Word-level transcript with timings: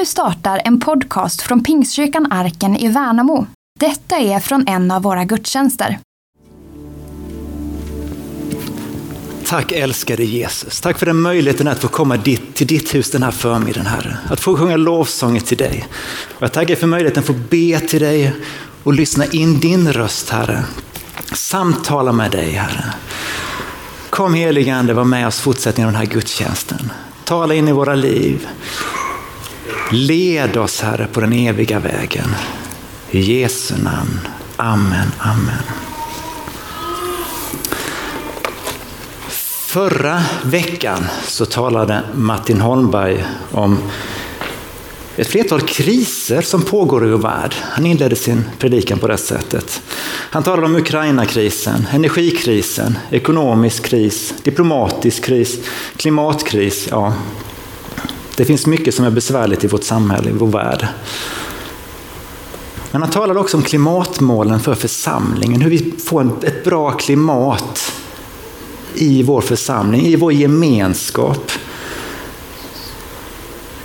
Nu 0.00 0.06
startar 0.06 0.62
en 0.64 0.80
podcast 0.80 1.42
från 1.42 1.64
Pingstkyrkan 1.64 2.32
Arken 2.32 2.76
i 2.76 2.88
Värnamo. 2.88 3.46
Detta 3.80 4.16
är 4.16 4.40
från 4.40 4.68
en 4.68 4.90
av 4.90 5.02
våra 5.02 5.24
gudstjänster. 5.24 5.98
Tack 9.46 9.72
älskade 9.72 10.24
Jesus. 10.24 10.80
Tack 10.80 10.98
för 10.98 11.06
den 11.06 11.20
möjligheten 11.20 11.68
att 11.68 11.78
få 11.78 11.88
komma 11.88 12.16
dit, 12.16 12.54
till 12.54 12.66
ditt 12.66 12.94
hus 12.94 13.10
den 13.10 13.22
här 13.22 13.30
förmiddagen, 13.30 13.86
Herre. 13.86 14.18
Att 14.30 14.40
få 14.40 14.56
sjunga 14.56 14.76
lovsånger 14.76 15.40
till 15.40 15.58
dig. 15.58 15.88
Och 16.36 16.42
jag 16.42 16.52
tackar 16.52 16.76
för 16.76 16.86
möjligheten 16.86 17.20
att 17.20 17.26
få 17.26 17.34
be 17.50 17.80
till 17.80 18.00
dig 18.00 18.34
och 18.82 18.92
lyssna 18.92 19.26
in 19.26 19.60
din 19.60 19.92
röst, 19.92 20.30
Herre. 20.30 20.64
Samtala 21.32 22.12
med 22.12 22.30
dig, 22.30 22.52
Herre. 22.52 22.84
Kom 24.10 24.34
helige 24.34 24.74
Ande, 24.74 24.94
var 24.94 25.04
med 25.04 25.26
oss 25.26 25.40
fortsättningen 25.40 25.88
av 25.88 25.92
den 25.92 26.02
här 26.02 26.14
gudstjänsten. 26.14 26.92
Tala 27.24 27.54
in 27.54 27.68
i 27.68 27.72
våra 27.72 27.94
liv. 27.94 28.48
Led 29.92 30.56
oss, 30.56 30.80
Herre, 30.80 31.06
på 31.12 31.20
den 31.20 31.32
eviga 31.32 31.78
vägen. 31.78 32.28
I 33.10 33.20
Jesu 33.20 33.74
namn. 33.82 34.20
Amen, 34.56 35.12
amen. 35.18 35.62
Förra 39.66 40.22
veckan 40.44 41.04
så 41.26 41.46
talade 41.46 42.02
Martin 42.14 42.60
Holmberg 42.60 43.24
om 43.50 43.78
ett 45.16 45.28
flertal 45.28 45.60
kriser 45.60 46.42
som 46.42 46.62
pågår 46.62 47.06
i 47.06 47.10
vår 47.10 47.18
värld. 47.18 47.54
Han 47.60 47.86
inledde 47.86 48.16
sin 48.16 48.44
predikan 48.58 48.98
på 48.98 49.06
det 49.06 49.18
sättet. 49.18 49.82
Han 50.30 50.42
talade 50.42 50.66
om 50.66 50.76
Ukraina-krisen, 50.76 51.86
energikrisen, 51.92 52.98
ekonomisk 53.10 53.84
kris, 53.84 54.34
diplomatisk 54.42 55.24
kris, 55.24 55.58
klimatkris. 55.96 56.88
Ja, 56.90 57.14
det 58.40 58.46
finns 58.46 58.66
mycket 58.66 58.94
som 58.94 59.04
är 59.04 59.10
besvärligt 59.10 59.64
i 59.64 59.66
vårt 59.66 59.84
samhälle, 59.84 60.30
i 60.30 60.32
vår 60.32 60.46
värld. 60.46 60.86
Men 62.90 63.02
han 63.02 63.10
talade 63.10 63.40
också 63.40 63.56
om 63.56 63.62
klimatmålen 63.62 64.60
för 64.60 64.74
församlingen, 64.74 65.60
hur 65.60 65.70
vi 65.70 65.94
får 66.04 66.44
ett 66.44 66.64
bra 66.64 66.90
klimat 66.90 67.92
i 68.94 69.22
vår 69.22 69.40
församling, 69.40 70.06
i 70.06 70.16
vår 70.16 70.32
gemenskap. 70.32 71.50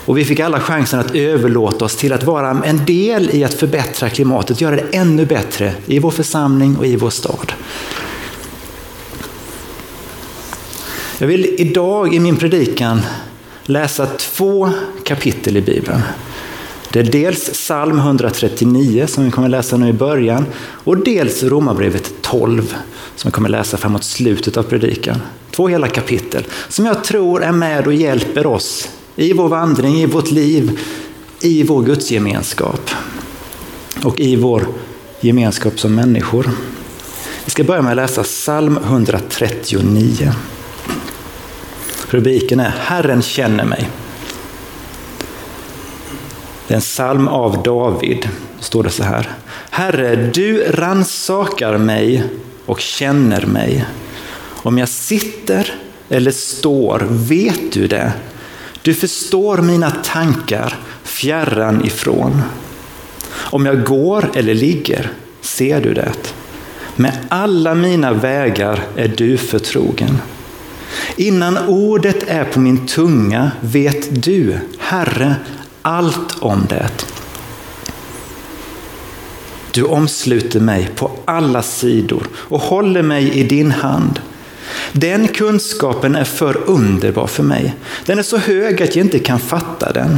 Och 0.06 0.18
vi 0.18 0.26
fick 0.26 0.40
alla 0.40 0.60
chansen 0.60 1.00
att 1.00 1.16
överlåta 1.16 1.86
oss 1.86 1.96
till 1.96 2.14
att 2.14 2.24
vara 2.24 2.64
en 2.66 2.86
del 2.86 3.30
i 3.34 3.44
att 3.44 3.54
förbättra 3.54 4.10
klimatet, 4.10 4.62
göra 4.62 4.76
det 4.76 4.86
ännu 4.92 5.26
bättre 5.26 5.74
i 5.86 6.00
vår 6.00 6.12
församling 6.12 6.78
och 6.78 6.86
i 6.86 6.96
vår 6.96 7.10
stad. 7.10 7.54
Jag 11.18 11.28
vill 11.28 11.56
idag 11.58 12.14
i 12.14 12.20
min 12.20 12.36
predikan 12.36 13.02
läsa 13.66 14.06
två 14.06 14.70
kapitel 15.04 15.58
i 15.58 15.62
Bibeln. 15.62 16.02
Det 16.90 17.00
är 17.00 17.04
dels 17.04 17.50
psalm 17.50 18.00
139 18.00 19.08
som 19.08 19.26
vi 19.26 19.32
kommer 19.32 19.50
läsa 19.50 19.78
nu 19.78 19.90
i 19.90 19.94
början 19.94 20.46
och 20.58 20.98
dels 20.98 21.44
Romarbrevet 21.44 22.14
12 22.22 22.76
som 23.16 23.30
vi 23.30 23.32
kommer 23.32 23.50
läsa 23.50 23.78
framåt 23.78 24.04
slutet 24.04 24.58
av 24.58 24.64
predikan. 24.64 25.22
Två 25.52 25.68
hela 25.68 25.88
kapitel 25.88 26.44
som 26.70 26.86
jag 26.86 27.04
tror 27.04 27.44
är 27.44 27.52
med 27.52 27.88
och 27.88 27.94
hjälper 27.94 28.48
oss 28.48 28.90
i 29.16 29.34
vår 29.34 29.48
vandring, 29.48 29.96
i 29.96 30.06
vårt 30.06 30.32
liv, 30.32 30.80
i 31.42 31.64
vår 31.64 31.84
gudsgemenskap 31.84 32.90
och 34.04 34.20
i 34.20 34.36
vår 34.36 34.68
gemenskap 35.20 35.80
som 35.80 35.96
människor. 35.96 36.50
Vi 37.46 37.52
ska 37.52 37.64
börja 37.64 37.82
med 37.82 37.92
att 37.92 37.98
läsa 37.98 38.24
psalm 38.24 38.78
139. 38.78 40.34
Rubriken 42.10 42.60
är 42.60 42.74
Herren 42.80 43.22
känner 43.22 43.66
mig. 43.66 43.90
Det 46.68 46.74
är 46.74 46.76
en 46.76 46.82
psalm 46.82 47.28
av 47.28 47.64
David. 47.64 48.30
Då 48.58 48.64
står 48.64 48.84
det 48.84 48.90
så 48.90 49.04
här. 49.04 49.30
Herre, 49.70 50.16
du 50.16 50.64
ransakar 50.64 51.78
mig 51.78 52.24
och 52.66 52.80
känner 52.80 53.46
mig. 53.46 53.86
Om 54.64 54.78
jag 54.78 54.90
sitter 54.90 55.74
eller 56.10 56.32
står 56.32 57.08
vet 57.10 57.72
du 57.72 57.88
det. 57.88 58.12
Du 58.82 58.94
förstår 58.94 59.58
mina 59.58 59.92
tankar 59.92 60.78
fjärran 61.04 61.86
ifrån. 61.86 62.42
Om 63.34 63.66
jag 63.66 63.84
går 63.84 64.32
eller 64.36 64.54
ligger 64.54 65.12
ser 65.42 65.82
du 65.82 65.94
det. 65.94 66.12
Med 66.96 67.18
alla 67.30 67.76
mina 67.76 68.14
vägar 68.14 68.84
är 68.96 69.08
du 69.08 69.38
förtrogen. 69.38 70.18
Innan 71.16 71.58
ordet 71.58 72.24
är 72.28 72.44
på 72.44 72.60
min 72.60 72.88
tunga 72.88 73.52
vet 73.62 74.24
du, 74.24 74.58
Herre, 74.80 75.36
allt 75.82 76.38
om 76.40 76.66
det. 76.70 76.90
Du 79.72 79.84
omsluter 79.84 80.60
mig 80.60 80.90
på 80.96 81.12
alla 81.26 81.64
sidor 81.64 82.28
och 82.36 82.62
håller 82.62 83.02
mig 83.02 83.32
i 83.32 83.44
din 83.44 83.72
hand. 83.72 84.20
Den 84.92 85.28
kunskapen 85.28 86.16
är 86.16 86.24
för 86.24 86.70
underbar 86.70 87.28
för 87.28 87.44
mig. 87.44 87.76
Den 88.06 88.20
är 88.20 88.24
så 88.24 88.38
hög 88.38 88.82
att 88.82 88.96
jag 88.96 89.06
inte 89.06 89.20
kan 89.20 89.40
fatta 89.40 89.92
den. 89.92 90.18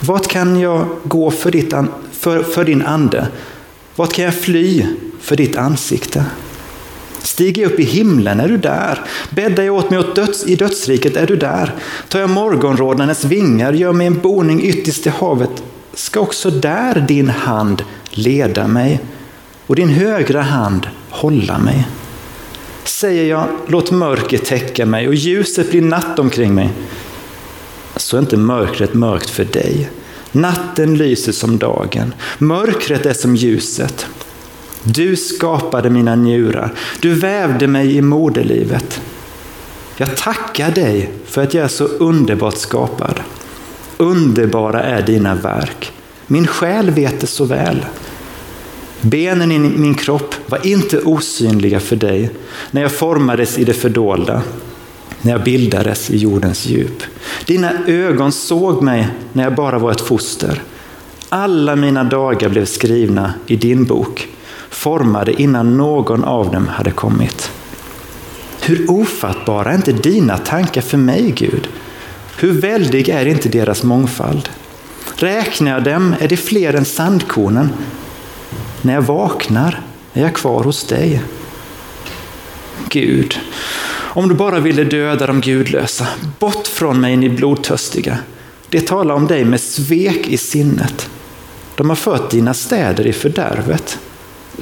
Vart 0.00 0.28
kan 0.28 0.60
jag 0.60 0.86
gå 1.04 1.30
för, 1.30 1.50
ditt, 1.50 1.74
för, 2.12 2.42
för 2.42 2.64
din 2.64 2.82
ande? 2.82 3.28
Vart 3.96 4.12
kan 4.12 4.24
jag 4.24 4.34
fly 4.34 4.86
för 5.20 5.36
ditt 5.36 5.56
ansikte? 5.56 6.24
Stiger 7.34 7.62
jag 7.62 7.72
upp 7.72 7.80
i 7.80 7.84
himlen, 7.84 8.40
är 8.40 8.48
du 8.48 8.56
där? 8.56 9.00
Bäddar 9.30 9.62
jag 9.62 9.74
åt 9.74 9.90
mig 9.90 9.98
åt 9.98 10.16
döds, 10.16 10.46
i 10.46 10.56
dödsriket, 10.56 11.16
är 11.16 11.26
du 11.26 11.36
där? 11.36 11.74
Tar 12.08 12.20
jag 12.20 12.30
morgonrodnadens 12.30 13.24
vingar, 13.24 13.72
gör 13.72 13.92
mig 13.92 14.06
en 14.06 14.20
boning 14.20 14.62
ytterst 14.62 15.06
i 15.06 15.08
havet, 15.08 15.62
ska 15.94 16.20
också 16.20 16.50
där 16.50 17.00
din 17.08 17.28
hand 17.28 17.82
leda 18.10 18.66
mig 18.66 19.00
och 19.66 19.76
din 19.76 19.88
högra 19.88 20.42
hand 20.42 20.88
hålla 21.10 21.58
mig. 21.58 21.88
Säger 22.84 23.24
jag, 23.24 23.46
låt 23.66 23.90
mörker 23.90 24.38
täcka 24.38 24.86
mig 24.86 25.08
och 25.08 25.14
ljuset 25.14 25.70
blir 25.70 25.82
natt 25.82 26.18
omkring 26.18 26.54
mig, 26.54 26.70
så 27.96 28.16
är 28.16 28.20
inte 28.20 28.36
mörkret 28.36 28.94
mörkt 28.94 29.30
för 29.30 29.44
dig. 29.44 29.90
Natten 30.32 30.96
lyser 30.96 31.32
som 31.32 31.58
dagen, 31.58 32.14
mörkret 32.38 33.06
är 33.06 33.14
som 33.14 33.36
ljuset. 33.36 34.06
Du 34.86 35.16
skapade 35.16 35.90
mina 35.90 36.16
njurar, 36.16 36.72
du 37.00 37.14
vävde 37.14 37.66
mig 37.66 37.96
i 37.96 38.02
moderlivet. 38.02 39.00
Jag 39.96 40.16
tackar 40.16 40.70
dig 40.70 41.10
för 41.26 41.42
att 41.42 41.54
jag 41.54 41.64
är 41.64 41.68
så 41.68 41.84
underbart 41.84 42.56
skapad. 42.56 43.20
Underbara 43.96 44.82
är 44.82 45.02
dina 45.02 45.34
verk. 45.34 45.92
Min 46.26 46.46
själ 46.46 46.90
vet 46.90 47.20
det 47.20 47.26
så 47.26 47.44
väl. 47.44 47.86
Benen 49.00 49.52
i 49.52 49.58
min 49.58 49.94
kropp 49.94 50.34
var 50.46 50.66
inte 50.66 51.00
osynliga 51.00 51.80
för 51.80 51.96
dig 51.96 52.30
när 52.70 52.82
jag 52.82 52.92
formades 52.92 53.58
i 53.58 53.64
det 53.64 53.74
fördolda, 53.74 54.42
när 55.22 55.32
jag 55.32 55.42
bildades 55.42 56.10
i 56.10 56.16
jordens 56.16 56.66
djup. 56.66 57.02
Dina 57.46 57.72
ögon 57.86 58.32
såg 58.32 58.82
mig 58.82 59.08
när 59.32 59.44
jag 59.44 59.54
bara 59.54 59.78
var 59.78 59.90
ett 59.90 60.00
foster. 60.00 60.62
Alla 61.28 61.76
mina 61.76 62.04
dagar 62.04 62.48
blev 62.48 62.64
skrivna 62.64 63.34
i 63.46 63.56
din 63.56 63.84
bok 63.84 64.28
formade 64.84 65.42
innan 65.42 65.76
någon 65.76 66.24
av 66.24 66.50
dem 66.50 66.68
hade 66.68 66.90
kommit. 66.90 67.50
Hur 68.60 68.90
ofattbara 68.90 69.70
är 69.70 69.74
inte 69.74 69.92
dina 69.92 70.38
tankar 70.38 70.80
för 70.80 70.98
mig, 70.98 71.30
Gud? 71.30 71.68
Hur 72.36 72.60
väldig 72.60 73.08
är 73.08 73.26
inte 73.26 73.48
deras 73.48 73.82
mångfald? 73.82 74.48
Räknar 75.16 75.70
jag 75.70 75.84
dem 75.84 76.14
är 76.20 76.28
det 76.28 76.36
fler 76.36 76.74
än 76.74 76.84
sandkornen. 76.84 77.72
När 78.82 78.94
jag 78.94 79.02
vaknar 79.02 79.80
är 80.12 80.22
jag 80.22 80.34
kvar 80.34 80.64
hos 80.64 80.86
dig. 80.86 81.22
Gud, 82.88 83.38
om 83.92 84.28
du 84.28 84.34
bara 84.34 84.60
ville 84.60 84.84
döda 84.84 85.26
de 85.26 85.40
gudlösa, 85.40 86.06
bort 86.38 86.66
från 86.66 87.00
mig 87.00 87.16
ni 87.16 87.28
blodtörstiga. 87.28 88.18
Det 88.68 88.86
talar 88.86 89.14
om 89.14 89.26
dig 89.26 89.44
med 89.44 89.60
svek 89.60 90.28
i 90.28 90.36
sinnet. 90.36 91.10
De 91.74 91.88
har 91.88 91.96
fört 91.96 92.30
dina 92.30 92.54
städer 92.54 93.06
i 93.06 93.12
fördärvet. 93.12 93.98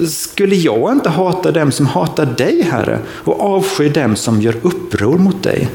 Skulle 0.09 0.56
jag 0.56 0.93
inte 0.93 1.11
hata 1.11 1.50
dem 1.50 1.73
som 1.73 1.87
hatar 1.87 2.27
dig, 2.27 2.62
Herre, 2.62 2.99
och 3.09 3.41
avsky 3.41 3.89
dem 3.89 4.17
som 4.17 4.43
gör 4.43 4.56
uppror 4.62 5.19
mot 5.19 5.43
dig? 5.43 5.69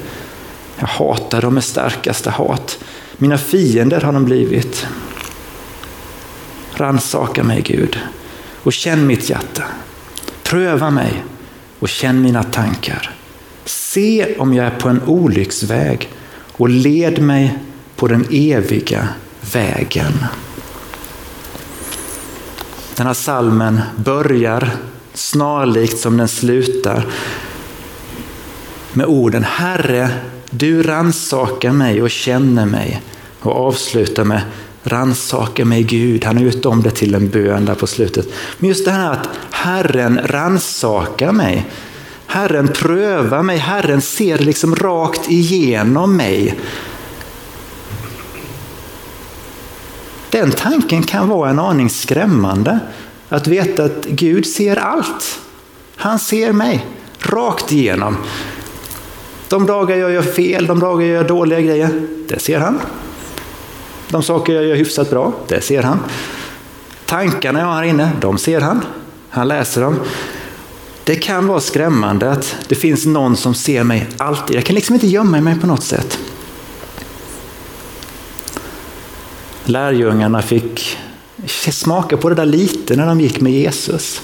Jag 0.79 0.87
hatar 0.87 1.41
dem 1.41 1.53
med 1.53 1.63
starkaste 1.63 2.29
hat. 2.29 2.79
Mina 3.17 3.37
fiender 3.37 4.01
har 4.01 4.13
de 4.13 4.25
blivit. 4.25 4.87
Ransaka 6.73 7.43
mig, 7.43 7.61
Gud, 7.61 7.99
och 8.63 8.73
känn 8.73 9.07
mitt 9.07 9.29
hjärta. 9.29 9.63
Pröva 10.43 10.89
mig 10.89 11.23
och 11.79 11.89
känn 11.89 12.21
mina 12.21 12.43
tankar. 12.43 13.15
Se 13.65 14.35
om 14.37 14.53
jag 14.53 14.65
är 14.65 14.79
på 14.79 14.89
en 14.89 15.01
olycksväg 15.05 16.09
och 16.51 16.69
led 16.69 17.21
mig 17.21 17.57
på 17.95 18.07
den 18.07 18.25
eviga 18.31 19.07
vägen. 19.53 20.13
Den 22.97 23.07
här 23.07 23.13
salmen 23.13 23.81
börjar 23.95 24.71
snarlikt 25.13 25.99
som 25.99 26.17
den 26.17 26.27
slutar 26.27 27.05
med 28.93 29.05
orden 29.05 29.43
Herre, 29.43 30.09
du 30.49 30.83
ransakar 30.83 31.71
mig 31.71 32.01
och 32.01 32.09
känner 32.09 32.65
mig. 32.65 33.01
och 33.39 33.67
avslutar 33.67 34.23
med 34.23 34.41
rannsaka 34.83 35.65
mig 35.65 35.83
Gud. 35.83 36.25
Han 36.25 36.37
har 36.37 36.43
gjort 36.43 36.65
om 36.65 36.83
det 36.83 36.91
till 36.91 37.15
en 37.15 37.29
bön 37.29 37.65
där 37.65 37.75
på 37.75 37.87
slutet. 37.87 38.27
Men 38.57 38.69
just 38.69 38.85
det 38.85 38.91
här 38.91 39.11
att 39.11 39.29
Herren 39.51 40.19
rannsakar 40.23 41.31
mig. 41.31 41.65
Herren 42.27 42.67
prövar 42.67 43.43
mig, 43.43 43.57
Herren 43.57 44.01
ser 44.01 44.37
liksom 44.37 44.75
rakt 44.75 45.31
igenom 45.31 46.17
mig. 46.17 46.59
Den 50.29 50.51
tanken 50.51 51.03
kan 51.03 51.29
vara 51.29 51.49
en 51.49 51.59
aning 51.59 51.89
skrämmande. 51.89 52.79
Att 53.29 53.47
veta 53.47 53.83
att 53.83 54.05
Gud 54.05 54.47
ser 54.47 54.75
allt. 54.75 55.39
Han 55.95 56.19
ser 56.19 56.51
mig 56.51 56.85
rakt 57.19 57.71
igenom. 57.71 58.17
De 59.47 59.65
dagar 59.65 59.97
jag 59.97 60.11
gör 60.11 60.21
fel, 60.21 60.67
de 60.67 60.79
dagar 60.79 61.05
jag 61.07 61.15
gör 61.15 61.27
dåliga 61.27 61.61
grejer, 61.61 62.07
det 62.27 62.39
ser 62.39 62.59
han. 62.59 62.79
De 64.09 64.23
saker 64.23 64.53
jag 64.53 64.65
gör 64.65 64.75
hyfsat 64.75 65.09
bra, 65.09 65.33
det 65.47 65.61
ser 65.61 65.83
han. 65.83 65.99
Tankarna 67.05 67.59
jag 67.59 67.65
har 67.65 67.75
här 67.75 67.83
inne, 67.83 68.11
de 68.21 68.37
ser 68.37 68.61
han. 68.61 68.85
Han 69.29 69.47
läser 69.47 69.81
dem. 69.81 69.99
Det 71.03 71.15
kan 71.15 71.47
vara 71.47 71.59
skrämmande 71.59 72.31
att 72.31 72.55
det 72.67 72.75
finns 72.75 73.05
någon 73.05 73.37
som 73.37 73.53
ser 73.53 73.83
mig 73.83 74.07
alltid. 74.17 74.55
Jag 74.55 74.65
kan 74.65 74.75
liksom 74.75 74.95
inte 74.95 75.07
gömma 75.07 75.41
mig 75.41 75.59
på 75.59 75.67
något 75.67 75.83
sätt. 75.83 76.19
Lärjungarna 79.67 80.41
fick 80.41 80.97
smaka 81.71 82.17
på 82.17 82.29
det 82.29 82.35
där 82.35 82.45
lite 82.45 82.95
när 82.95 83.07
de 83.07 83.21
gick 83.21 83.41
med 83.41 83.53
Jesus. 83.53 84.21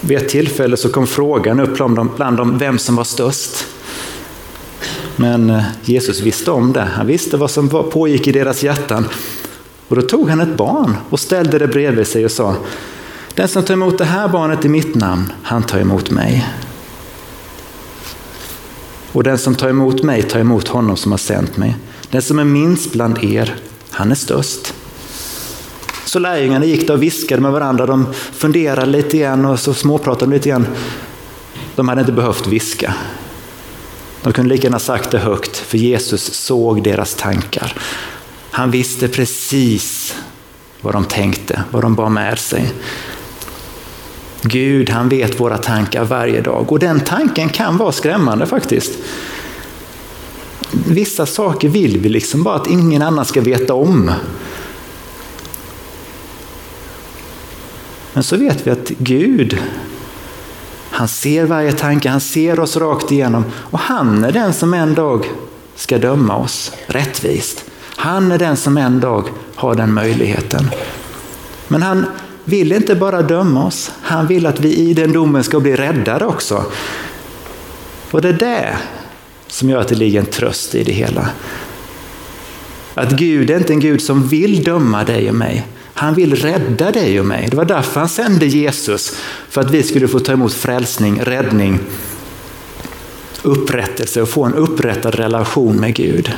Vid 0.00 0.18
ett 0.18 0.28
tillfälle 0.28 0.76
så 0.76 0.88
kom 0.88 1.06
frågan 1.06 1.60
upp 1.60 1.74
bland 1.76 1.96
dem, 1.96 2.10
bland 2.16 2.36
dem 2.36 2.58
vem 2.58 2.78
som 2.78 2.96
var 2.96 3.04
störst. 3.04 3.66
Men 5.16 5.50
eh, 5.50 5.62
Jesus 5.84 6.20
visste 6.20 6.50
om 6.50 6.72
det. 6.72 6.80
Han 6.80 7.06
visste 7.06 7.36
vad 7.36 7.50
som 7.50 7.68
pågick 7.68 8.26
i 8.26 8.32
deras 8.32 8.62
hjärtan. 8.62 9.08
Och 9.88 9.96
då 9.96 10.02
tog 10.02 10.30
han 10.30 10.40
ett 10.40 10.56
barn 10.56 10.96
och 11.10 11.20
ställde 11.20 11.58
det 11.58 11.68
bredvid 11.68 12.06
sig 12.06 12.24
och 12.24 12.30
sa 12.30 12.56
Den 13.34 13.48
som 13.48 13.62
tar 13.62 13.74
emot 13.74 13.98
det 13.98 14.04
här 14.04 14.28
barnet 14.28 14.64
i 14.64 14.68
mitt 14.68 14.94
namn, 14.94 15.32
han 15.42 15.62
tar 15.62 15.78
emot 15.78 16.10
mig. 16.10 16.46
Och 19.12 19.22
den 19.22 19.38
som 19.38 19.54
tar 19.54 19.68
emot 19.68 20.02
mig 20.02 20.22
tar 20.22 20.40
emot 20.40 20.68
honom 20.68 20.96
som 20.96 21.12
har 21.12 21.18
sänt 21.18 21.56
mig. 21.56 21.76
Den 22.10 22.22
som 22.22 22.38
är 22.38 22.44
minst 22.44 22.92
bland 22.92 23.24
er, 23.24 23.56
han 23.90 24.10
är 24.10 24.14
störst. 24.14 24.74
Så 26.04 26.18
lärjungarna 26.18 26.64
gick 26.64 26.86
där 26.86 26.94
och 26.94 27.02
viskade 27.02 27.42
med 27.42 27.52
varandra. 27.52 27.86
De 27.86 28.06
funderade 28.32 28.86
lite 28.86 29.18
grann 29.18 29.44
och 29.44 29.60
så 29.60 29.74
småpratade 29.74 30.30
lite 30.32 30.48
grann. 30.48 30.66
De 31.76 31.88
hade 31.88 32.00
inte 32.00 32.12
behövt 32.12 32.46
viska. 32.46 32.94
De 34.22 34.32
kunde 34.32 34.54
lika 34.54 34.64
gärna 34.64 34.78
sagt 34.78 35.10
det 35.10 35.18
högt, 35.18 35.56
för 35.56 35.78
Jesus 35.78 36.34
såg 36.34 36.82
deras 36.82 37.14
tankar. 37.14 37.74
Han 38.50 38.70
visste 38.70 39.08
precis 39.08 40.16
vad 40.80 40.94
de 40.94 41.04
tänkte, 41.04 41.62
vad 41.70 41.82
de 41.82 41.94
bar 41.94 42.08
med 42.08 42.38
sig. 42.38 42.72
Gud, 44.42 44.90
han 44.90 45.08
vet 45.08 45.40
våra 45.40 45.58
tankar 45.58 46.04
varje 46.04 46.40
dag 46.40 46.72
och 46.72 46.78
den 46.78 47.00
tanken 47.00 47.48
kan 47.48 47.76
vara 47.76 47.92
skrämmande 47.92 48.46
faktiskt. 48.46 48.98
Vissa 50.90 51.26
saker 51.26 51.68
vill 51.68 51.98
vi 51.98 52.08
liksom 52.08 52.42
bara 52.42 52.54
att 52.54 52.66
ingen 52.66 53.02
annan 53.02 53.24
ska 53.24 53.40
veta 53.40 53.74
om. 53.74 54.10
Men 58.12 58.22
så 58.22 58.36
vet 58.36 58.66
vi 58.66 58.70
att 58.70 58.88
Gud, 58.88 59.58
han 60.90 61.08
ser 61.08 61.44
varje 61.44 61.72
tanke, 61.72 62.08
han 62.08 62.20
ser 62.20 62.60
oss 62.60 62.76
rakt 62.76 63.12
igenom 63.12 63.44
och 63.54 63.78
han 63.78 64.24
är 64.24 64.32
den 64.32 64.52
som 64.52 64.74
en 64.74 64.94
dag 64.94 65.30
ska 65.74 65.98
döma 65.98 66.36
oss 66.36 66.72
rättvist. 66.86 67.64
Han 67.96 68.32
är 68.32 68.38
den 68.38 68.56
som 68.56 68.76
en 68.76 69.00
dag 69.00 69.28
har 69.54 69.74
den 69.74 69.94
möjligheten. 69.94 70.70
Men 71.68 71.82
han 71.82 72.06
vill 72.44 72.72
inte 72.72 72.94
bara 72.94 73.22
döma 73.22 73.66
oss, 73.66 73.90
han 74.02 74.26
vill 74.26 74.46
att 74.46 74.60
vi 74.60 74.76
i 74.76 74.94
den 74.94 75.12
domen 75.12 75.44
ska 75.44 75.60
bli 75.60 75.76
räddade 75.76 76.26
också. 76.26 76.64
Och 78.10 78.22
det 78.22 78.28
är 78.28 78.32
det 78.32 78.78
som 79.50 79.70
gör 79.70 79.80
att 79.80 79.88
det 79.88 79.94
ligger 79.94 80.20
en 80.20 80.26
tröst 80.26 80.74
i 80.74 80.84
det 80.84 80.92
hela. 80.92 81.28
Att 82.94 83.10
Gud 83.10 83.50
är 83.50 83.56
inte 83.56 83.72
en 83.72 83.80
Gud 83.80 84.02
som 84.02 84.28
vill 84.28 84.62
döma 84.62 85.04
dig 85.04 85.28
och 85.28 85.34
mig, 85.34 85.66
han 85.94 86.14
vill 86.14 86.36
rädda 86.36 86.90
dig 86.90 87.20
och 87.20 87.26
mig. 87.26 87.48
Det 87.50 87.56
var 87.56 87.64
därför 87.64 88.00
han 88.00 88.08
sände 88.08 88.46
Jesus, 88.46 89.16
för 89.48 89.60
att 89.60 89.70
vi 89.70 89.82
skulle 89.82 90.08
få 90.08 90.18
ta 90.18 90.32
emot 90.32 90.52
frälsning, 90.52 91.20
räddning, 91.20 91.78
upprättelse 93.42 94.22
och 94.22 94.28
få 94.28 94.44
en 94.44 94.54
upprättad 94.54 95.14
relation 95.14 95.76
med 95.76 95.94
Gud. 95.94 96.32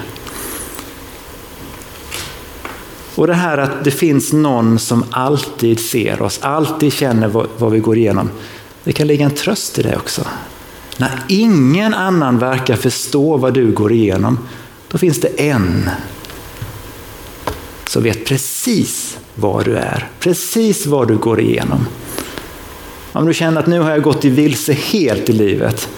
Och 3.14 3.26
det 3.26 3.34
här 3.34 3.58
att 3.58 3.84
det 3.84 3.90
finns 3.90 4.32
någon 4.32 4.78
som 4.78 5.04
alltid 5.10 5.80
ser 5.80 6.22
oss, 6.22 6.38
alltid 6.42 6.92
känner 6.92 7.28
vad 7.58 7.72
vi 7.72 7.78
går 7.78 7.98
igenom. 7.98 8.30
Det 8.84 8.92
kan 8.92 9.06
ligga 9.06 9.24
en 9.24 9.34
tröst 9.34 9.78
i 9.78 9.82
det 9.82 9.96
också. 9.96 10.26
När 10.96 11.22
ingen 11.28 11.94
annan 11.94 12.38
verkar 12.38 12.76
förstå 12.76 13.36
vad 13.36 13.54
du 13.54 13.72
går 13.72 13.92
igenom, 13.92 14.38
då 14.88 14.98
finns 14.98 15.20
det 15.20 15.40
en 15.40 15.90
som 17.86 18.02
vet 18.02 18.26
precis 18.26 19.18
var 19.34 19.64
du 19.64 19.76
är, 19.76 20.08
precis 20.20 20.86
vad 20.86 21.08
du 21.08 21.16
går 21.16 21.40
igenom. 21.40 21.86
Om 23.12 23.26
du 23.26 23.34
känner 23.34 23.60
att 23.60 23.66
nu 23.66 23.80
har 23.80 23.90
jag 23.90 24.02
gått 24.02 24.24
i 24.24 24.28
vilse 24.28 24.72
helt 24.72 25.28
i 25.28 25.32
livet, 25.32 25.88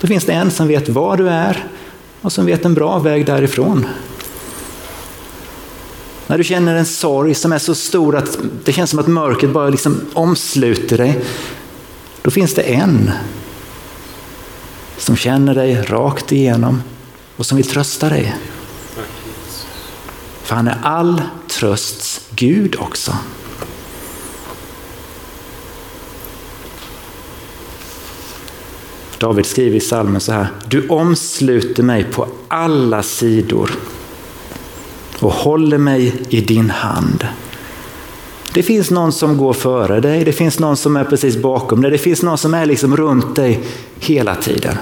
då 0.00 0.06
finns 0.06 0.24
det 0.24 0.32
en 0.32 0.50
som 0.50 0.68
vet 0.68 0.88
var 0.88 1.16
du 1.16 1.28
är 1.28 1.66
och 2.20 2.32
som 2.32 2.46
vet 2.46 2.64
en 2.64 2.74
bra 2.74 2.98
väg 2.98 3.26
därifrån. 3.26 3.86
När 6.26 6.38
du 6.38 6.44
känner 6.44 6.74
en 6.74 6.86
sorg 6.86 7.34
som 7.34 7.52
är 7.52 7.58
så 7.58 7.74
stor 7.74 8.16
att 8.16 8.38
det 8.64 8.72
känns 8.72 8.90
som 8.90 8.98
att 8.98 9.06
mörkret 9.06 9.50
bara 9.50 9.68
liksom 9.68 10.00
omsluter 10.14 10.98
dig, 10.98 11.24
då 12.22 12.30
finns 12.30 12.54
det 12.54 12.62
en 12.62 13.10
som 14.98 15.16
känner 15.16 15.54
dig 15.54 15.82
rakt 15.82 16.32
igenom 16.32 16.82
och 17.36 17.46
som 17.46 17.56
vill 17.56 17.68
trösta 17.68 18.08
dig. 18.08 18.36
För 20.42 20.56
han 20.56 20.68
är 20.68 20.78
all 20.82 21.22
trösts 21.48 22.20
Gud 22.30 22.76
också. 22.78 23.16
David 29.18 29.46
skriver 29.46 29.76
i 29.76 29.80
salmen 29.80 30.20
så 30.20 30.32
här. 30.32 30.48
Du 30.68 30.88
omsluter 30.88 31.82
mig 31.82 32.04
på 32.04 32.28
alla 32.48 33.02
sidor 33.02 33.70
och 35.20 35.32
håller 35.32 35.78
mig 35.78 36.22
i 36.28 36.40
din 36.40 36.70
hand. 36.70 37.26
Det 38.58 38.62
finns 38.62 38.90
någon 38.90 39.12
som 39.12 39.36
går 39.36 39.52
före 39.52 40.00
dig, 40.00 40.24
det 40.24 40.32
finns 40.32 40.58
någon 40.58 40.76
som 40.76 40.96
är 40.96 41.04
precis 41.04 41.36
bakom 41.36 41.82
dig, 41.82 41.90
det 41.90 41.98
finns 41.98 42.22
någon 42.22 42.38
som 42.38 42.54
är 42.54 42.66
liksom 42.66 42.96
runt 42.96 43.36
dig 43.36 43.60
hela 43.98 44.34
tiden. 44.34 44.74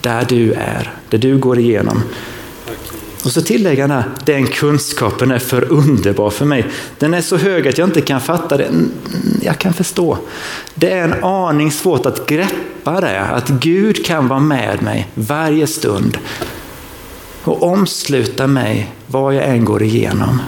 Där 0.00 0.24
du 0.28 0.52
är, 0.52 0.94
där 1.10 1.18
du 1.18 1.38
går 1.38 1.58
igenom. 1.58 2.02
Och 3.24 3.30
så 3.30 3.42
tillägger 3.42 3.82
han 3.82 3.90
här, 3.90 4.04
den 4.24 4.46
kunskapen 4.46 5.30
är 5.30 5.38
för 5.38 5.72
underbar 5.72 6.30
för 6.30 6.44
mig. 6.44 6.66
Den 6.98 7.14
är 7.14 7.20
så 7.20 7.36
hög 7.36 7.68
att 7.68 7.78
jag 7.78 7.88
inte 7.88 8.00
kan 8.00 8.20
fatta 8.20 8.56
det. 8.56 8.70
Jag 9.42 9.58
kan 9.58 9.72
förstå. 9.72 10.18
Det 10.74 10.90
är 10.90 11.04
en 11.04 11.24
aning 11.24 11.70
svårt 11.70 12.06
att 12.06 12.26
greppa 12.26 13.00
det, 13.00 13.20
att 13.20 13.48
Gud 13.48 14.06
kan 14.06 14.28
vara 14.28 14.40
med 14.40 14.82
mig 14.82 15.08
varje 15.14 15.66
stund 15.66 16.18
och 17.44 17.62
omsluta 17.62 18.46
mig 18.46 18.94
vad 19.06 19.34
jag 19.34 19.44
än 19.44 19.64
går 19.64 19.82
igenom. 19.82 20.40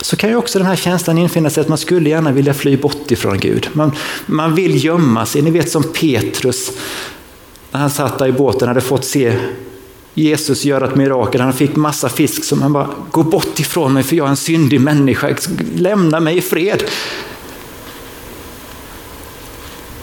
Så 0.00 0.16
kan 0.16 0.30
ju 0.30 0.36
också 0.36 0.58
den 0.58 0.66
här 0.66 0.76
känslan 0.76 1.18
infinna 1.18 1.50
sig 1.50 1.60
att 1.60 1.68
man 1.68 1.78
skulle 1.78 2.10
gärna 2.10 2.32
vilja 2.32 2.54
fly 2.54 2.76
bort 2.76 3.10
ifrån 3.10 3.38
Gud. 3.38 3.68
Man, 3.72 3.92
man 4.26 4.54
vill 4.54 4.84
gömma 4.84 5.26
sig. 5.26 5.42
Ni 5.42 5.50
vet 5.50 5.70
som 5.70 5.82
Petrus, 5.82 6.70
när 7.70 7.80
han 7.80 7.90
satt 7.90 8.18
där 8.18 8.26
i 8.26 8.32
båten, 8.32 8.68
hade 8.68 8.80
fått 8.80 9.04
se 9.04 9.36
Jesus 10.14 10.64
göra 10.64 10.88
ett 10.88 10.96
mirakel. 10.96 11.40
Han 11.40 11.52
fick 11.52 11.76
massa 11.76 12.08
fisk 12.08 12.44
som 12.44 12.62
han 12.62 12.72
bara, 12.72 12.88
gå 13.10 13.22
bort 13.22 13.60
ifrån 13.60 13.92
mig 13.92 14.02
för 14.02 14.16
jag 14.16 14.26
är 14.26 14.30
en 14.30 14.36
syndig 14.36 14.80
människa. 14.80 15.36
Lämna 15.74 16.20
mig 16.20 16.38
i 16.38 16.40
fred. 16.40 16.82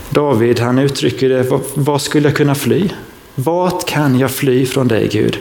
David 0.10 0.60
han 0.60 0.80
uttrycker 0.80 1.30
det, 1.30 1.60
vad 1.74 2.02
skulle 2.02 2.28
jag 2.28 2.38
kunna 2.38 2.56
fly? 2.56 2.90
Vart 3.36 3.86
kan 3.90 4.20
jag 4.20 4.32
fly 4.32 4.66
från 4.66 4.88
dig 4.88 5.08
Gud? 5.12 5.40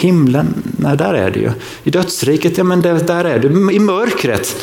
Himlen, 0.00 0.54
nej 0.76 0.96
där 0.96 1.14
är 1.14 1.30
det 1.30 1.40
ju. 1.40 1.50
I 1.84 1.90
dödsriket, 1.90 2.58
ja 2.58 2.64
men 2.64 2.80
där 2.80 3.24
är 3.24 3.38
du. 3.38 3.72
I 3.72 3.78
mörkret, 3.78 4.56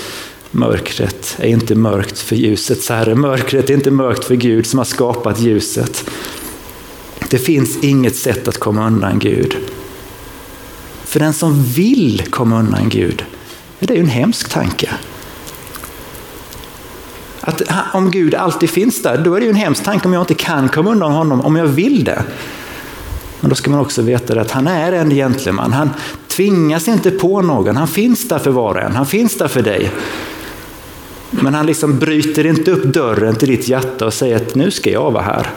mörkret 0.51 1.35
är 1.39 1.47
inte 1.47 1.75
mörkt 1.75 2.19
för 2.19 2.35
ljusets 2.35 2.89
herre. 2.89 3.15
Mörkret 3.15 3.69
är 3.69 3.73
inte 3.73 3.91
mörkt 3.91 4.25
för 4.25 4.35
Gud 4.35 4.65
som 4.65 4.77
har 4.77 4.85
skapat 4.85 5.39
ljuset. 5.39 6.09
Det 7.29 7.37
finns 7.37 7.77
inget 7.83 8.15
sätt 8.15 8.47
att 8.47 8.57
komma 8.57 8.87
undan 8.87 9.19
Gud. 9.19 9.57
För 11.03 11.19
den 11.19 11.33
som 11.33 11.63
vill 11.63 12.23
komma 12.29 12.59
undan 12.59 12.89
Gud, 12.89 13.23
det 13.79 13.93
är 13.93 13.95
ju 13.95 14.03
en 14.03 14.07
hemsk 14.07 14.49
tanke. 14.49 14.89
Att 17.41 17.61
om 17.93 18.11
Gud 18.11 18.35
alltid 18.35 18.69
finns 18.69 19.01
där, 19.01 19.17
då 19.17 19.35
är 19.35 19.39
det 19.39 19.45
ju 19.45 19.49
en 19.49 19.55
hemsk 19.55 19.83
tanke 19.83 20.07
om 20.07 20.13
jag 20.13 20.21
inte 20.21 20.33
kan 20.33 20.69
komma 20.69 20.91
undan 20.91 21.11
honom 21.11 21.41
om 21.41 21.55
jag 21.55 21.65
vill 21.65 22.03
det. 22.03 22.23
Men 23.39 23.49
då 23.49 23.55
ska 23.55 23.71
man 23.71 23.79
också 23.79 24.01
veta 24.01 24.41
att 24.41 24.51
han 24.51 24.67
är 24.67 24.91
en 24.91 25.09
gentleman. 25.09 25.73
Han 25.73 25.89
tvingas 26.27 26.87
inte 26.87 27.11
på 27.11 27.41
någon. 27.41 27.77
Han 27.77 27.87
finns 27.87 28.27
där 28.27 28.39
för 28.39 28.51
var 28.51 28.75
och 28.75 28.81
en. 28.81 28.95
Han 28.95 29.05
finns 29.05 29.37
där 29.37 29.47
för 29.47 29.61
dig. 29.61 29.91
Men 31.29 31.53
han 31.53 31.65
liksom 31.65 31.99
bryter 31.99 32.45
inte 32.45 32.71
upp 32.71 32.83
dörren 32.83 33.35
till 33.35 33.49
ditt 33.49 33.67
hjärta 33.67 34.05
och 34.05 34.13
säger 34.13 34.35
att 34.35 34.55
nu 34.55 34.71
ska 34.71 34.91
jag 34.91 35.11
vara 35.11 35.23
här. 35.23 35.49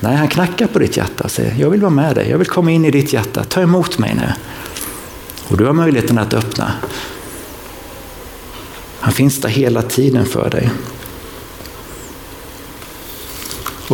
Nej, 0.00 0.16
han 0.16 0.28
knackar 0.28 0.66
på 0.66 0.78
ditt 0.78 0.96
hjärta 0.96 1.24
och 1.24 1.30
säger 1.30 1.54
jag 1.60 1.70
vill 1.70 1.80
vara 1.80 1.90
med 1.90 2.14
dig. 2.14 2.30
Jag 2.30 2.38
vill 2.38 2.46
komma 2.46 2.70
in 2.70 2.84
i 2.84 2.90
ditt 2.90 3.12
hjärta. 3.12 3.44
Ta 3.44 3.60
emot 3.60 3.98
mig 3.98 4.14
nu. 4.14 4.32
Och 5.48 5.56
du 5.56 5.64
har 5.64 5.72
möjligheten 5.72 6.18
att 6.18 6.34
öppna. 6.34 6.72
Han 9.00 9.12
finns 9.12 9.40
där 9.40 9.48
hela 9.48 9.82
tiden 9.82 10.26
för 10.26 10.50
dig. 10.50 10.70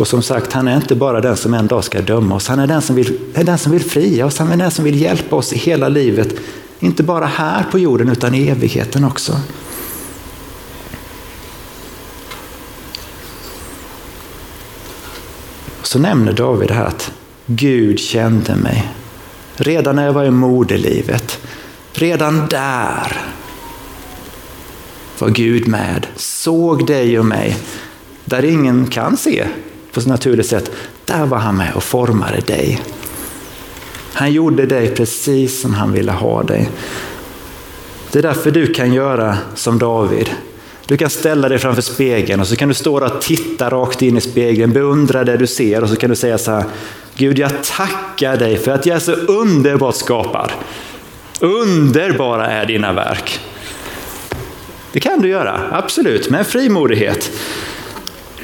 Och 0.01 0.07
som 0.07 0.21
sagt, 0.21 0.53
han 0.53 0.67
är 0.67 0.75
inte 0.75 0.95
bara 0.95 1.21
den 1.21 1.37
som 1.37 1.53
en 1.53 1.67
dag 1.67 1.83
ska 1.83 2.01
döma 2.01 2.35
oss. 2.35 2.47
Han 2.47 2.59
är 2.59 2.67
den 2.67 2.81
som 2.81 2.95
vill, 2.95 3.19
är 3.33 3.43
den 3.43 3.57
som 3.57 3.71
vill 3.71 3.83
fria 3.83 4.25
oss. 4.25 4.37
Han 4.37 4.51
är 4.51 4.57
den 4.57 4.71
som 4.71 4.85
vill 4.85 5.01
hjälpa 5.01 5.35
oss 5.35 5.53
i 5.53 5.57
hela 5.57 5.89
livet. 5.89 6.35
Inte 6.79 7.03
bara 7.03 7.25
här 7.25 7.65
på 7.71 7.79
jorden 7.79 8.09
utan 8.09 8.35
i 8.35 8.47
evigheten 8.47 9.03
också. 9.03 9.39
Så 15.83 15.99
nämner 15.99 16.33
David 16.33 16.71
här 16.71 16.85
att 16.85 17.11
Gud 17.45 17.99
kände 17.99 18.55
mig. 18.55 18.91
Redan 19.55 19.95
när 19.95 20.05
jag 20.05 20.13
var 20.13 20.25
i 20.25 20.31
moderlivet. 20.31 21.39
Redan 21.93 22.47
där 22.47 23.21
var 25.19 25.29
Gud 25.29 25.67
med, 25.67 26.07
såg 26.15 26.87
dig 26.87 27.19
och 27.19 27.25
mig. 27.25 27.57
Där 28.25 28.45
ingen 28.45 28.87
kan 28.87 29.17
se 29.17 29.47
på 29.91 29.99
ett 29.99 30.07
naturligt 30.07 30.47
sätt. 30.47 30.71
Där 31.05 31.25
var 31.25 31.37
han 31.37 31.57
med 31.57 31.73
och 31.73 31.83
formade 31.83 32.39
dig. 32.39 32.81
Han 34.13 34.31
gjorde 34.31 34.65
dig 34.65 34.95
precis 34.95 35.61
som 35.61 35.73
han 35.73 35.91
ville 35.91 36.11
ha 36.11 36.43
dig. 36.43 36.69
Det 38.11 38.19
är 38.19 38.23
därför 38.23 38.51
du 38.51 38.73
kan 38.73 38.93
göra 38.93 39.37
som 39.55 39.79
David. 39.79 40.29
Du 40.85 40.97
kan 40.97 41.09
ställa 41.09 41.49
dig 41.49 41.59
framför 41.59 41.81
spegeln 41.81 42.41
och 42.41 42.47
så 42.47 42.55
kan 42.55 42.67
du 42.67 42.73
stå 42.73 43.05
och 43.05 43.21
titta 43.21 43.69
rakt 43.69 44.01
in 44.01 44.17
i 44.17 44.21
spegeln, 44.21 44.73
beundra 44.73 45.23
det 45.23 45.37
du 45.37 45.47
ser 45.47 45.83
och 45.83 45.89
så 45.89 45.95
kan 45.95 46.09
du 46.09 46.15
säga 46.15 46.37
så 46.37 46.51
här. 46.51 46.63
Gud, 47.15 47.39
jag 47.39 47.63
tackar 47.63 48.37
dig 48.37 48.57
för 48.57 48.71
att 48.71 48.85
jag 48.85 48.95
är 48.95 48.99
så 48.99 49.11
underbart 49.11 49.95
skapad. 49.95 50.51
Underbara 51.39 52.47
är 52.47 52.65
dina 52.65 52.93
verk. 52.93 53.39
Det 54.91 54.99
kan 54.99 55.21
du 55.21 55.27
göra, 55.27 55.61
absolut, 55.71 56.29
med 56.29 56.47
frimodighet. 56.47 57.31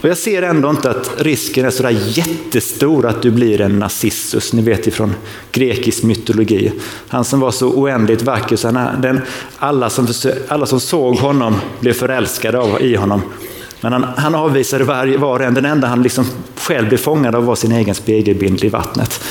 Och 0.01 0.09
jag 0.09 0.17
ser 0.17 0.41
ändå 0.41 0.69
inte 0.69 0.89
att 0.89 1.11
risken 1.17 1.65
är 1.65 1.69
sådär 1.69 1.97
jättestor 2.07 3.05
att 3.05 3.21
du 3.21 3.31
blir 3.31 3.61
en 3.61 3.79
Narcissus, 3.79 4.53
ni 4.53 4.61
vet 4.61 4.87
ifrån 4.87 5.15
grekisk 5.51 6.03
mytologi. 6.03 6.71
Han 7.07 7.25
som 7.25 7.39
var 7.39 7.51
så 7.51 7.67
oändligt 7.67 8.21
vacker, 8.21 8.55
så 8.55 8.71
han, 8.71 9.01
den, 9.01 9.21
alla, 9.57 9.89
som, 9.89 10.07
alla 10.47 10.65
som 10.65 10.79
såg 10.79 11.15
honom 11.15 11.55
blev 11.79 11.93
förälskade 11.93 12.59
av, 12.59 12.81
i 12.81 12.95
honom. 12.95 13.21
Men 13.81 13.93
han, 13.93 14.03
han 14.03 14.35
avvisade 14.35 14.83
var, 14.83 15.17
var 15.17 15.39
och 15.39 15.45
en, 15.45 15.53
den 15.53 15.65
enda 15.65 15.87
han 15.87 16.03
liksom 16.03 16.25
själv 16.55 16.87
blev 16.87 16.97
fångad 16.97 17.35
av 17.35 17.45
var 17.45 17.55
sin 17.55 17.71
egen 17.71 17.95
spegelbild 17.95 18.63
i 18.63 18.69
vattnet. 18.69 19.23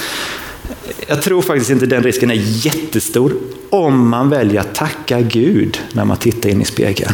Jag 1.06 1.22
tror 1.22 1.42
faktiskt 1.42 1.70
inte 1.70 1.86
den 1.86 2.02
risken 2.02 2.30
är 2.30 2.66
jättestor 2.66 3.32
om 3.70 4.08
man 4.08 4.30
väljer 4.30 4.60
att 4.60 4.74
tacka 4.74 5.20
Gud 5.20 5.80
när 5.92 6.04
man 6.04 6.16
tittar 6.16 6.50
in 6.50 6.62
i 6.62 6.64
spegeln. 6.64 7.12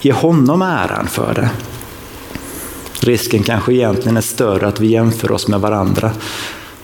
Ge 0.00 0.12
honom 0.12 0.62
äran 0.62 1.06
för 1.06 1.34
det. 1.34 1.50
Risken 3.06 3.42
kanske 3.42 3.72
egentligen 3.72 4.16
är 4.16 4.20
större 4.20 4.68
att 4.68 4.80
vi 4.80 4.86
jämför 4.86 5.32
oss 5.32 5.48
med 5.48 5.60
varandra 5.60 6.12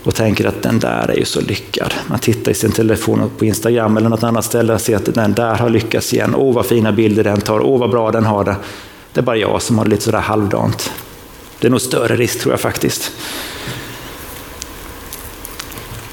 och 0.02 0.14
tänker 0.14 0.45
att 0.45 0.62
den 0.62 0.79
där 0.79 1.11
är 1.11 1.17
ju 1.17 1.25
så 1.25 1.41
lyckad. 1.41 1.95
Man 2.07 2.19
tittar 2.19 2.52
i 2.52 2.55
sin 2.55 2.73
telefon 2.73 3.31
på 3.38 3.45
Instagram 3.45 3.97
eller 3.97 4.09
något 4.09 4.23
annat 4.23 4.45
ställe 4.45 4.75
och 4.75 4.81
ser 4.81 4.97
att 4.97 5.14
den 5.14 5.33
där 5.33 5.55
har 5.55 5.71
lyckats 5.71 6.12
igen. 6.12 6.35
Åh 6.35 6.55
vad 6.55 6.67
fina 6.67 6.93
bilder 6.93 7.25
den 7.25 7.41
tar, 7.41 7.61
åh 7.61 7.81
vad 7.81 7.91
bra 7.91 8.11
den 8.11 8.25
har 8.25 8.45
det. 8.45 8.57
Det 9.12 9.21
är 9.21 9.25
bara 9.25 9.37
jag 9.37 9.62
som 9.62 9.79
har 9.79 9.85
det 9.85 9.91
lite 9.91 10.02
sådär 10.02 10.19
halvdant. 10.19 10.93
Det 11.59 11.67
är 11.67 11.71
nog 11.71 11.81
större 11.81 12.17
risk 12.17 12.41
tror 12.41 12.52
jag 12.52 12.61
faktiskt. 12.61 13.12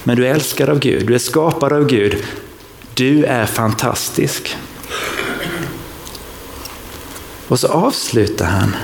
Men 0.03 0.17
du 0.17 0.27
är 0.27 0.33
älskad 0.33 0.69
av 0.69 0.79
Gud, 0.79 1.07
du 1.07 1.15
är 1.15 1.19
skapad 1.19 1.73
av 1.73 1.85
Gud. 1.85 2.23
Du 2.93 3.23
är 3.23 3.45
fantastisk. 3.45 4.57
Och 7.47 7.59
så 7.59 7.67
avslutar 7.67 8.45
han 8.45 8.75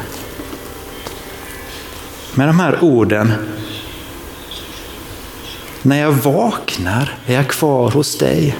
med 2.35 2.47
de 2.47 2.59
här 2.59 2.83
orden. 2.83 3.33
När 5.81 6.01
jag 6.01 6.11
vaknar 6.11 7.13
är 7.25 7.35
jag 7.35 7.47
kvar 7.47 7.91
hos 7.91 8.17
dig. 8.17 8.57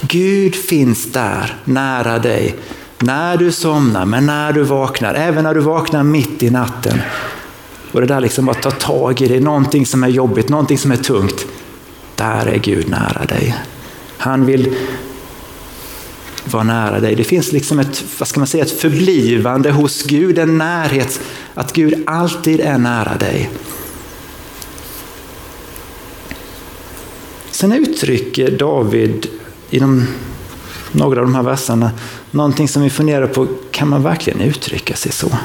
Gud 0.00 0.54
finns 0.54 1.12
där, 1.12 1.56
nära 1.64 2.18
dig. 2.18 2.54
När 2.98 3.36
du 3.36 3.52
somnar, 3.52 4.04
men 4.04 4.26
när 4.26 4.52
du 4.52 4.62
vaknar, 4.62 5.14
även 5.14 5.44
när 5.44 5.54
du 5.54 5.60
vaknar 5.60 6.02
mitt 6.02 6.42
i 6.42 6.50
natten. 6.50 7.00
Och 7.92 8.00
det 8.00 8.06
där 8.06 8.20
liksom 8.20 8.48
att 8.48 8.62
ta 8.62 8.70
tag 8.70 9.22
i 9.22 9.28
det, 9.28 9.40
någonting 9.40 9.86
som 9.86 10.04
är 10.04 10.08
jobbigt, 10.08 10.48
någonting 10.48 10.78
som 10.78 10.92
är 10.92 10.96
tungt. 10.96 11.46
Där 12.14 12.46
är 12.46 12.58
Gud 12.58 12.88
nära 12.88 13.24
dig. 13.24 13.54
Han 14.16 14.46
vill 14.46 14.74
vara 16.44 16.62
nära 16.62 17.00
dig. 17.00 17.14
Det 17.14 17.24
finns 17.24 17.52
liksom 17.52 17.78
ett, 17.78 18.04
vad 18.18 18.28
ska 18.28 18.40
man 18.40 18.46
säga, 18.46 18.64
ett 18.64 18.80
förblivande 18.80 19.70
hos 19.70 20.02
Gud, 20.02 20.38
en 20.38 20.58
närhet, 20.58 21.20
att 21.54 21.72
Gud 21.72 22.02
alltid 22.06 22.60
är 22.60 22.78
nära 22.78 23.16
dig. 23.16 23.50
Sen 27.50 27.72
uttrycker 27.72 28.50
David 28.50 29.26
i 29.70 29.78
de, 29.78 30.06
några 30.92 31.20
av 31.20 31.26
de 31.26 31.34
här 31.34 31.42
verserna 31.42 31.90
någonting 32.30 32.68
som 32.68 32.82
vi 32.82 32.90
funderar 32.90 33.26
på, 33.26 33.46
kan 33.70 33.88
man 33.88 34.02
verkligen 34.02 34.40
uttrycka 34.40 34.96
sig 34.96 35.12
så? 35.12 35.38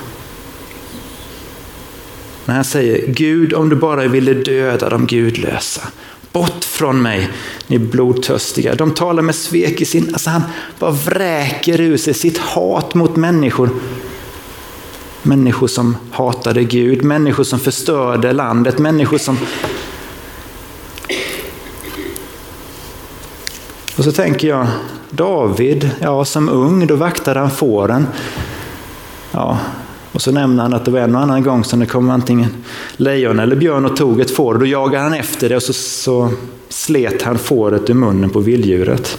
När 2.46 2.56
han 2.56 2.64
säger 2.64 3.08
Gud 3.08 3.54
om 3.54 3.70
du 3.70 3.76
bara 3.76 4.08
ville 4.08 4.34
döda 4.34 4.90
de 4.90 5.08
gudlösa. 5.08 5.82
Bort 6.32 6.64
från 6.64 7.02
mig, 7.02 7.30
ni 7.68 7.80
blodtörstiga. 7.80 8.76
De 8.76 8.94
talar 8.94 9.22
med 9.22 9.36
svek 9.36 9.82
i 9.82 9.86
sin... 9.86 10.10
Alltså 10.14 10.30
han 10.30 10.42
bara 10.80 10.92
vräker 10.92 11.82
ur 11.82 11.98
sig 11.98 12.14
sitt 12.14 12.38
hat 12.38 12.96
mot 12.96 13.16
människor. 13.16 13.70
Människor 15.24 15.68
som 15.68 15.98
hatade 16.12 16.64
Gud, 16.64 17.04
människor 17.04 17.44
som 17.44 17.60
förstörde 17.60 18.34
landet, 18.34 18.80
människor 18.80 19.18
som... 19.18 19.38
Och 23.98 24.04
så 24.04 24.12
tänker 24.12 24.48
jag, 24.48 24.68
David, 25.10 25.90
ja 26.02 26.26
som 26.26 26.50
ung, 26.50 26.88
då 26.88 26.96
vaktade 26.96 27.40
han 27.40 27.52
fåren. 27.52 28.08
Ja, 29.32 29.60
och 30.12 30.22
så 30.22 30.32
nämner 30.32 30.64
han 30.64 30.74
att 30.74 30.86
det 30.86 30.92
var 30.92 31.00
en 31.00 31.16
och 31.16 31.22
annan 31.22 31.44
gång 31.44 31.64
som 31.64 31.80
det 31.80 31.86
kom 31.86 32.10
antingen 32.10 32.64
lejon 32.98 33.40
eller 33.40 33.56
björn 33.56 33.86
och 33.86 33.98
tog 33.98 34.22
ett 34.22 34.32
får. 34.32 34.56
Då 34.56 34.66
jagade 34.66 35.04
han 35.04 35.14
efter 35.14 35.50
det 35.50 35.56
och 35.56 35.64
så, 35.64 35.74
så 35.74 36.30
slet 36.70 37.22
han 37.22 37.38
fåret 37.38 37.90
ur 37.90 37.94
munnen 37.94 38.30
på 38.30 38.40
vilddjuret. 38.40 39.18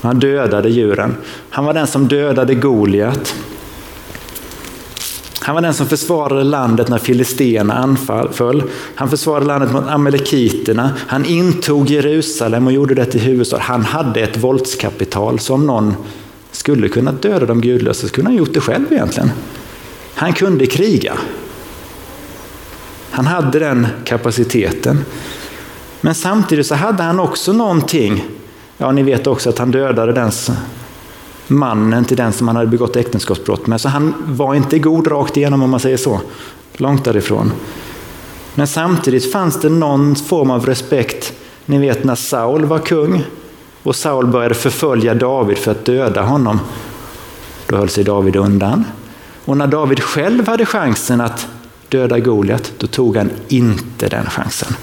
Han 0.00 0.18
dödade 0.18 0.68
djuren. 0.68 1.16
Han 1.50 1.64
var 1.64 1.74
den 1.74 1.86
som 1.86 2.08
dödade 2.08 2.54
Goliat. 2.54 3.34
Han 5.42 5.54
var 5.54 5.62
den 5.62 5.74
som 5.74 5.86
försvarade 5.86 6.44
landet 6.44 6.88
när 6.88 6.98
filisterna 6.98 7.74
anföll. 7.74 8.62
Han 8.94 9.10
försvarade 9.10 9.46
landet 9.46 9.72
mot 9.72 9.86
amalekiterna. 9.86 10.90
Han 11.06 11.24
intog 11.24 11.90
Jerusalem 11.90 12.66
och 12.66 12.72
gjorde 12.72 12.94
det 12.94 13.04
till 13.04 13.20
huvudstad. 13.20 13.58
Han 13.58 13.84
hade 13.84 14.20
ett 14.20 14.36
våldskapital. 14.36 15.38
Så 15.38 15.54
om 15.54 15.66
någon 15.66 15.94
skulle 16.52 16.88
kunna 16.88 17.12
döda 17.12 17.46
de 17.46 17.60
gudlösa 17.60 18.06
så 18.06 18.14
kunde 18.14 18.30
han 18.30 18.38
gjort 18.38 18.54
det 18.54 18.60
själv 18.60 18.92
egentligen. 18.92 19.30
Han 20.14 20.32
kunde 20.32 20.66
kriga. 20.66 21.14
Han 23.10 23.26
hade 23.26 23.58
den 23.58 23.86
kapaciteten. 24.04 25.04
Men 26.00 26.14
samtidigt 26.14 26.66
så 26.66 26.74
hade 26.74 27.02
han 27.02 27.20
också 27.20 27.52
någonting. 27.52 28.24
Ja, 28.78 28.92
ni 28.92 29.02
vet 29.02 29.26
också 29.26 29.48
att 29.48 29.58
han 29.58 29.70
dödade 29.70 30.12
den 30.12 30.32
mannen 31.50 32.04
till 32.04 32.16
den 32.16 32.32
som 32.32 32.48
han 32.48 32.56
hade 32.56 32.68
begått 32.68 32.96
äktenskapsbrott 32.96 33.66
med. 33.66 33.80
Så 33.80 33.88
han 33.88 34.14
var 34.26 34.54
inte 34.54 34.78
god 34.78 35.06
rakt 35.06 35.36
igenom 35.36 35.62
om 35.62 35.70
man 35.70 35.80
säger 35.80 35.96
så. 35.96 36.20
Långt 36.72 37.04
därifrån. 37.04 37.52
Men 38.54 38.66
samtidigt 38.66 39.32
fanns 39.32 39.60
det 39.60 39.68
någon 39.68 40.16
form 40.16 40.50
av 40.50 40.66
respekt. 40.66 41.32
Ni 41.66 41.78
vet 41.78 42.04
när 42.04 42.14
Saul 42.14 42.64
var 42.64 42.78
kung 42.78 43.24
och 43.82 43.96
Saul 43.96 44.26
började 44.26 44.54
förfölja 44.54 45.14
David 45.14 45.58
för 45.58 45.70
att 45.70 45.84
döda 45.84 46.22
honom. 46.22 46.60
Då 47.66 47.76
höll 47.76 47.88
sig 47.88 48.04
David 48.04 48.36
undan. 48.36 48.84
Och 49.44 49.56
när 49.56 49.66
David 49.66 50.00
själv 50.00 50.48
hade 50.48 50.66
chansen 50.66 51.20
att 51.20 51.46
döda 51.88 52.18
Goliat, 52.18 52.72
då 52.78 52.86
tog 52.86 53.16
han 53.16 53.30
inte 53.48 54.08
den 54.08 54.26
chansen. 54.26 54.74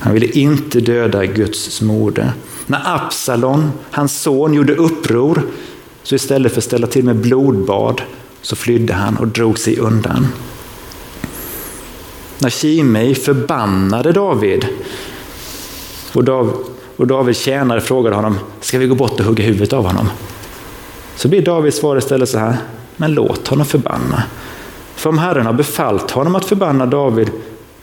Han 0.00 0.14
ville 0.14 0.26
inte 0.26 0.80
döda 0.80 1.26
Guds 1.26 1.80
moder. 1.80 2.32
När 2.66 2.82
Absalon, 2.84 3.72
hans 3.90 4.22
son, 4.22 4.54
gjorde 4.54 4.74
uppror 4.74 5.42
Så 6.02 6.14
istället 6.14 6.52
för 6.52 6.60
att 6.60 6.64
ställa 6.64 6.86
till 6.86 7.04
med 7.04 7.16
blodbad 7.16 8.02
så 8.42 8.56
flydde 8.56 8.94
han 8.94 9.16
och 9.16 9.28
drog 9.28 9.58
sig 9.58 9.78
undan. 9.78 10.26
När 12.38 12.50
Shimei 12.50 13.14
förbannade 13.14 14.12
David 14.12 14.66
och 16.12 16.24
Dav, 16.24 16.64
och 16.96 17.06
David 17.06 17.36
tjänare 17.36 17.80
frågade 17.80 18.16
honom, 18.16 18.38
ska 18.60 18.78
vi 18.78 18.86
gå 18.86 18.94
bort 18.94 19.20
och 19.20 19.26
hugga 19.26 19.44
huvudet 19.44 19.72
av 19.72 19.84
honom? 19.84 20.10
Så 21.16 21.28
blir 21.28 21.42
Davids 21.42 21.78
svar 21.78 21.96
istället 21.96 22.28
så 22.28 22.38
här, 22.38 22.56
men 22.96 23.14
låt 23.14 23.48
honom 23.48 23.66
förbanna. 23.66 24.22
För 24.94 25.10
om 25.10 25.18
Herren 25.18 25.46
har 25.46 25.52
befallt 25.52 26.10
honom 26.10 26.34
att 26.34 26.44
förbanna 26.44 26.86
David, 26.86 27.30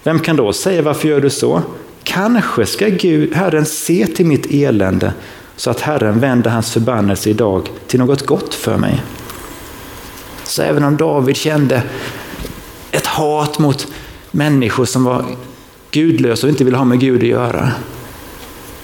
vem 0.04 0.20
kan 0.20 0.36
då 0.36 0.54
säga 0.54 0.82
varför 0.82 1.08
gör 1.08 1.22
du 1.22 1.30
så? 1.30 1.62
Kanske 2.08 2.66
ska 2.66 2.88
Gud, 2.88 3.34
Herren 3.36 3.66
se 3.66 4.08
till 4.08 4.26
mitt 4.26 4.46
elände 4.52 5.14
så 5.56 5.70
att 5.70 5.82
Herren 5.82 6.20
vänder 6.20 6.50
hans 6.50 6.74
förbannelse 6.74 7.30
idag 7.30 7.70
till 7.88 8.00
något 8.00 8.26
gott 8.26 8.54
för 8.54 8.78
mig. 8.78 9.04
Så 10.44 10.62
även 10.62 10.84
om 10.84 10.98
David 10.98 11.36
kände 11.36 11.84
ett 12.92 13.08
hat 13.08 13.60
mot 13.60 13.88
människor 14.32 14.86
som 14.86 15.04
var 15.04 15.26
gudlösa 15.92 16.48
och 16.48 16.52
inte 16.52 16.64
ville 16.64 16.78
ha 16.78 16.86
med 16.86 17.00
Gud 17.00 17.22
att 17.22 17.30
göra, 17.30 17.72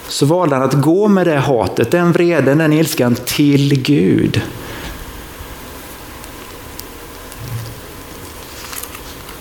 så 0.07 0.25
valde 0.25 0.55
han 0.55 0.65
att 0.65 0.81
gå 0.81 1.07
med 1.07 1.27
det 1.27 1.39
hatet, 1.39 1.91
den 1.91 2.11
vreden, 2.11 2.57
den 2.57 2.73
ilskan 2.73 3.15
till 3.15 3.81
Gud. 3.81 4.41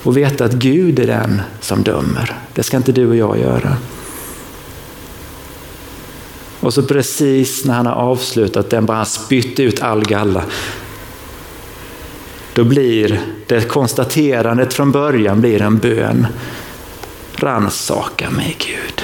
Och 0.03 0.17
veta 0.17 0.45
att 0.45 0.53
Gud 0.53 0.99
är 0.99 1.07
den 1.07 1.43
som 1.61 1.83
dömer. 1.83 2.39
Det 2.55 2.63
ska 2.63 2.77
inte 2.77 2.93
du 2.93 3.07
och 3.07 3.17
jag 3.17 3.39
göra. 3.39 3.77
Och 6.61 6.75
så 6.75 6.83
precis 6.83 7.65
när 7.65 7.75
han 7.75 7.87
har 7.87 7.95
avslutat 7.95 8.71
den, 8.71 8.87
bara 8.87 9.05
spytt 9.05 9.61
ut 9.61 9.83
all 9.83 10.05
galla. 10.05 10.45
Då 12.55 12.65
blir 12.65 13.21
det 13.47 13.69
konstaterandet 13.69 14.75
från 14.75 14.93
början 14.93 15.41
blir 15.41 15.63
en 15.63 15.79
bön. 15.79 16.27
Ransaka 17.35 18.31
mig 18.31 18.57
Gud. 18.59 19.03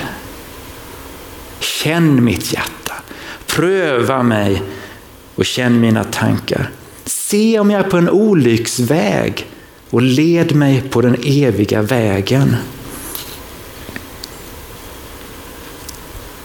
Känn 1.60 2.24
mitt 2.24 2.52
hjärta. 2.52 2.94
Pröva 3.46 4.22
mig 4.22 4.62
och 5.34 5.44
känn 5.44 5.80
mina 5.80 6.04
tankar. 6.04 6.70
Se 7.04 7.58
om 7.58 7.70
jag 7.70 7.86
är 7.86 7.90
på 7.90 7.96
en 7.96 8.10
olycksväg 8.10 9.46
och 9.90 10.02
led 10.02 10.54
mig 10.54 10.82
på 10.90 11.00
den 11.00 11.16
eviga 11.22 11.82
vägen. 11.82 12.56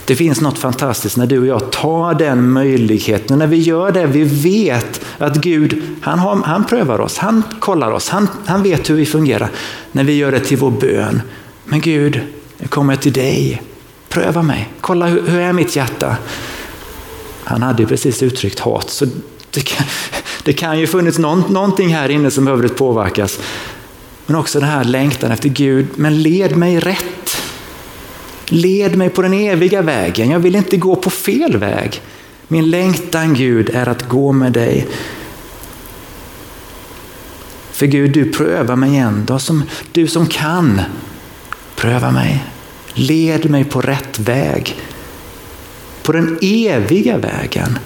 Det 0.06 0.16
finns 0.16 0.42
något 0.42 0.58
fantastiskt 0.58 1.18
när 1.18 1.26
du 1.26 1.40
och 1.40 1.46
jag 1.46 1.72
tar 1.72 2.14
den 2.14 2.50
möjligheten. 2.50 3.40
När 3.40 3.48
vi 3.48 3.58
gör 3.58 3.92
det, 3.92 4.06
vi 4.06 4.24
vet 4.24 5.02
att 5.18 5.36
Gud, 5.36 5.82
han, 6.02 6.20
har, 6.20 6.36
han 6.36 6.64
prövar 6.66 7.02
oss, 7.02 7.18
han 7.18 7.44
kollar 7.60 7.92
oss, 7.92 8.10
han, 8.10 8.28
han 8.46 8.64
vet 8.64 8.90
hur 8.90 8.96
vi 8.96 9.06
fungerar. 9.06 9.52
När 9.92 10.04
vi 10.04 10.14
gör 10.14 10.32
det 10.32 10.40
till 10.40 10.58
vår 10.58 10.72
bön. 10.72 11.22
Men 11.66 11.82
Gud, 11.82 12.22
jag 12.58 12.70
kommer 12.70 12.96
till 12.96 13.14
dig. 13.14 13.62
Pröva 14.10 14.42
mig, 14.42 14.70
kolla 14.82 15.08
hur, 15.08 15.28
hur 15.28 15.40
är 15.40 15.54
mitt 15.54 15.76
hjärta? 15.76 16.18
Han 17.44 17.62
hade 17.62 17.84
ju 17.84 17.88
precis 17.88 18.24
uttryckt 18.24 18.60
hat, 18.60 18.90
så 18.90 19.06
det 19.52 19.62
kan, 19.62 19.86
det 20.44 20.54
kan 20.54 20.80
ju 20.80 20.88
funnits 20.88 21.18
någon, 21.18 21.54
någonting 21.54 21.96
här 21.96 22.10
inne 22.10 22.32
som 22.32 22.46
behöver 22.46 22.68
påverkas. 22.68 23.40
Men 24.26 24.36
också 24.36 24.60
den 24.60 24.70
här 24.70 24.84
längtan 24.84 25.32
efter 25.32 25.50
Gud, 25.50 25.88
men 25.96 26.22
led 26.22 26.58
mig 26.58 26.80
rätt. 26.80 27.42
Led 28.46 28.96
mig 28.96 29.10
på 29.10 29.22
den 29.22 29.34
eviga 29.34 29.82
vägen. 29.82 30.30
Jag 30.30 30.40
vill 30.40 30.56
inte 30.56 30.78
gå 30.78 30.96
på 30.96 31.10
fel 31.10 31.58
väg. 31.58 32.02
Min 32.48 32.70
längtan 32.70 33.34
Gud 33.34 33.70
är 33.70 33.90
att 33.90 34.10
gå 34.10 34.32
med 34.32 34.52
dig. 34.52 34.88
För 37.72 37.86
Gud, 37.86 38.12
du 38.12 38.32
prövar 38.32 38.76
mig 38.76 38.98
ändå. 38.98 39.40
Som, 39.40 39.64
du 39.92 40.08
som 40.08 40.28
kan, 40.28 40.82
pröva 41.76 42.12
mig. 42.12 42.44
Led 42.94 43.50
mig 43.50 43.64
på 43.64 43.82
rätt 43.82 44.20
väg. 44.20 44.76
På 46.04 46.12
den 46.12 46.40
eviga 46.42 47.18
vägen. 47.18 47.80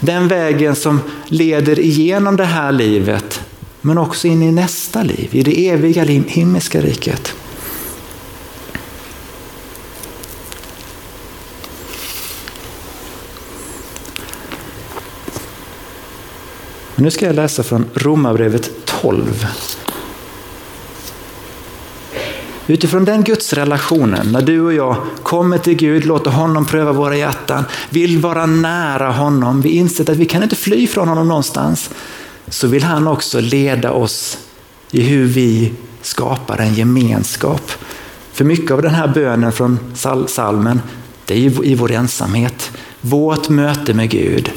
Den 0.00 0.28
vägen 0.28 0.76
som 0.76 1.00
leder 1.26 1.78
igenom 1.78 2.36
det 2.36 2.44
här 2.44 2.72
livet, 2.72 3.40
men 3.80 3.98
också 3.98 4.28
in 4.28 4.42
i 4.42 4.52
nästa 4.52 5.02
liv, 5.02 5.28
i 5.32 5.42
det 5.42 5.68
eviga 5.68 6.04
himmelska 6.04 6.80
riket. 6.80 7.34
nu 17.04 17.10
ska 17.10 17.26
jag 17.26 17.34
läsa 17.34 17.62
från 17.62 17.84
Romarbrevet 17.94 18.70
12. 18.84 19.46
Utifrån 22.66 23.04
den 23.04 23.22
gudsrelationen, 23.22 24.32
när 24.32 24.42
du 24.42 24.60
och 24.60 24.72
jag 24.72 24.96
kommer 25.22 25.58
till 25.58 25.74
Gud, 25.74 26.04
låter 26.04 26.30
honom 26.30 26.66
pröva 26.66 26.92
våra 26.92 27.16
hjärtan, 27.16 27.64
vill 27.90 28.18
vara 28.18 28.46
nära 28.46 29.10
honom, 29.10 29.60
vi 29.60 29.68
inser 29.68 30.10
att 30.10 30.16
vi 30.16 30.26
kan 30.26 30.42
inte 30.42 30.56
fly 30.56 30.86
från 30.86 31.08
honom 31.08 31.28
någonstans, 31.28 31.90
så 32.48 32.66
vill 32.66 32.82
han 32.82 33.06
också 33.06 33.40
leda 33.40 33.92
oss 33.92 34.38
i 34.90 35.00
hur 35.02 35.26
vi 35.26 35.72
skapar 36.02 36.58
en 36.58 36.74
gemenskap. 36.74 37.70
För 38.32 38.44
mycket 38.44 38.70
av 38.70 38.82
den 38.82 38.94
här 38.94 39.08
bönen 39.08 39.52
från 39.52 39.78
salmen, 40.28 40.80
det 41.24 41.34
är 41.34 41.64
i 41.64 41.74
vår 41.74 41.90
ensamhet, 41.92 42.70
vårt 43.00 43.48
möte 43.48 43.94
med 43.94 44.10
Gud. 44.10 44.50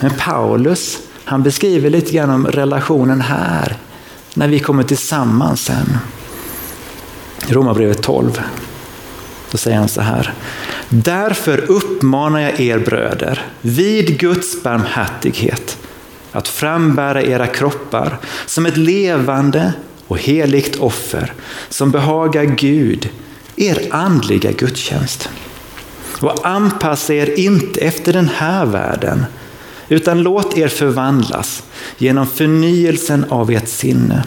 Men 0.00 0.10
Paulus, 0.18 0.98
han 1.24 1.42
beskriver 1.42 1.90
lite 1.90 2.12
grann 2.12 2.30
om 2.30 2.46
relationen 2.46 3.20
här, 3.20 3.76
när 4.34 4.48
vi 4.48 4.60
kommer 4.60 4.82
tillsammans 4.82 5.64
sen. 5.64 5.98
Romarbrevet 7.48 8.02
12. 8.02 8.40
Då 9.50 9.58
säger 9.58 9.76
han 9.76 9.88
så 9.88 10.00
här. 10.00 10.34
Därför 10.88 11.70
uppmanar 11.70 12.40
jag 12.40 12.60
er 12.60 12.78
bröder 12.78 13.46
vid 13.60 14.18
Guds 14.18 14.62
barmhärtighet 14.62 15.78
att 16.32 16.48
frambära 16.48 17.22
era 17.22 17.46
kroppar 17.46 18.18
som 18.46 18.66
ett 18.66 18.76
levande 18.76 19.72
och 20.08 20.18
heligt 20.18 20.76
offer 20.76 21.32
som 21.68 21.90
behagar 21.90 22.44
Gud, 22.44 23.08
er 23.56 23.88
andliga 23.90 24.52
gudstjänst. 24.52 25.28
Och 26.20 26.46
anpassa 26.46 27.14
er 27.14 27.38
inte 27.38 27.80
efter 27.80 28.12
den 28.12 28.28
här 28.28 28.66
världen 28.66 29.24
utan 29.88 30.22
låt 30.22 30.58
er 30.58 30.68
förvandlas 30.68 31.62
genom 31.98 32.26
förnyelsen 32.26 33.24
av 33.28 33.50
ert 33.50 33.68
sinne 33.68 34.24